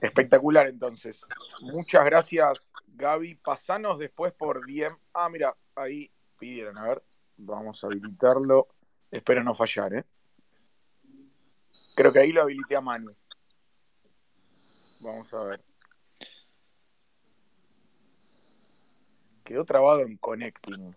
[0.00, 1.20] espectacular entonces.
[1.60, 3.36] Muchas gracias Gaby.
[3.36, 4.96] Pasanos después por DM.
[5.14, 6.78] Ah, mira, ahí pidieron.
[6.78, 7.02] A ver,
[7.36, 8.68] vamos a habilitarlo.
[9.10, 10.04] Espero no fallar, ¿eh?
[11.94, 13.14] Creo que ahí lo habilité a Manu.
[15.00, 15.64] Vamos a ver.
[19.44, 20.90] Quedó trabado en connecting.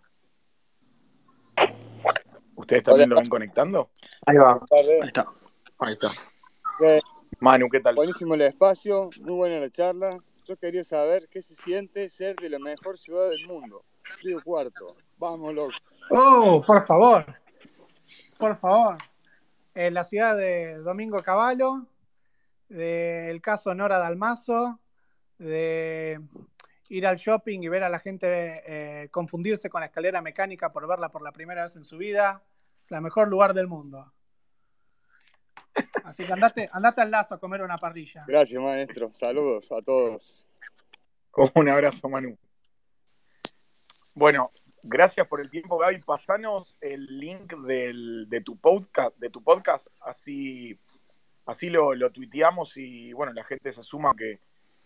[2.55, 3.91] ¿Ustedes también lo ven conectando?
[4.25, 4.59] Ahí va.
[4.71, 5.25] Ahí está.
[5.79, 6.11] Ahí está.
[7.41, 7.95] Manu, ¿qué tal?
[7.95, 10.15] Buenísimo el espacio, muy buena la charla.
[10.45, 13.83] Yo quería saber qué se siente ser de la mejor ciudad del mundo.
[14.21, 14.95] Río Cuarto.
[15.17, 15.73] Vámonos.
[16.11, 17.25] Oh, por favor.
[18.37, 18.95] Por favor.
[19.73, 21.87] En la ciudad de Domingo Cavallo,
[22.69, 24.79] del caso Nora Dalmazo,
[25.39, 26.21] de
[26.89, 30.87] ir al shopping y ver a la gente eh, confundirse con la escalera mecánica por
[30.87, 32.43] verla por la primera vez en su vida.
[32.89, 34.13] La mejor lugar del mundo.
[36.03, 38.25] Así que andate, andate al lazo a comer una parrilla.
[38.27, 39.11] Gracias, maestro.
[39.13, 40.47] Saludos a todos.
[41.55, 42.37] Un abrazo, Manu.
[44.15, 44.51] Bueno,
[44.83, 45.99] gracias por el tiempo, Gaby.
[45.99, 50.77] Pasanos el link de, tu podcast, de tu podcast, así,
[51.45, 54.39] así lo, lo tuiteamos y bueno, la gente se asuma que,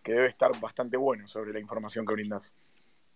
[0.03, 2.53] debe estar bastante bueno sobre la información que brindas.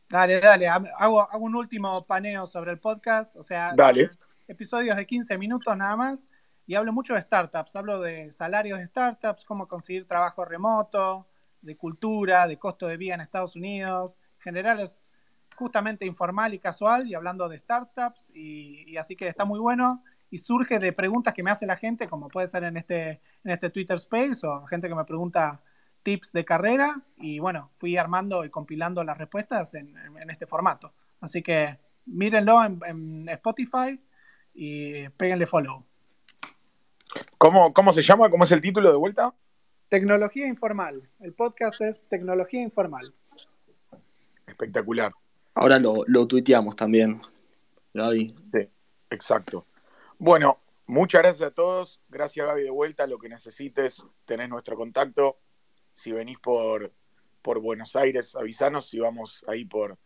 [0.09, 4.09] Dale, dale, hago, hago un último paneo sobre el podcast, o sea, dale.
[4.47, 6.27] episodios de 15 minutos nada más,
[6.69, 11.27] y hablo mucho de startups, hablo de salarios de startups, cómo conseguir trabajo remoto,
[11.63, 15.09] de cultura, de costo de vida en Estados Unidos, en general es
[15.55, 20.37] justamente informal y casual y hablando de startups y, así que está muy bueno y
[20.37, 23.71] surge de preguntas que me hace la gente, como puede ser en este, en este
[23.71, 25.63] Twitter Space o gente que me pregunta
[26.03, 29.95] tips de carrera y bueno, fui armando y compilando las respuestas en,
[30.29, 30.93] este formato.
[31.19, 33.99] Así que mírenlo en, Spotify
[34.53, 35.88] y péguenle follow.
[37.37, 38.29] ¿Cómo, ¿Cómo se llama?
[38.29, 39.33] ¿Cómo es el título de vuelta?
[39.89, 41.09] Tecnología informal.
[41.19, 43.13] El podcast es Tecnología informal.
[44.45, 45.11] Espectacular.
[45.55, 47.21] Ahora lo, lo tuiteamos también,
[47.93, 48.35] Gaby.
[48.51, 48.69] Sí,
[49.09, 49.65] exacto.
[50.17, 51.99] Bueno, muchas gracias a todos.
[52.09, 53.07] Gracias, Gaby, de vuelta.
[53.07, 55.39] Lo que necesites, tenés nuestro contacto.
[55.95, 56.93] Si venís por,
[57.41, 58.87] por Buenos Aires, avisanos.
[58.87, 59.97] Si vamos ahí por,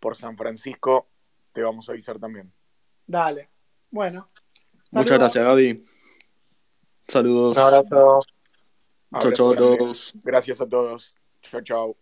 [0.00, 1.08] por San Francisco,
[1.52, 2.52] te vamos a avisar también.
[3.06, 3.50] Dale.
[3.90, 4.30] Bueno.
[4.92, 5.76] Muchas gracias, Gaby.
[7.08, 7.56] Saludos.
[7.56, 8.20] Un abrazo.
[9.20, 10.12] Chao, chao a todos.
[10.22, 11.14] Gracias a todos.
[11.42, 11.96] Chao, chao.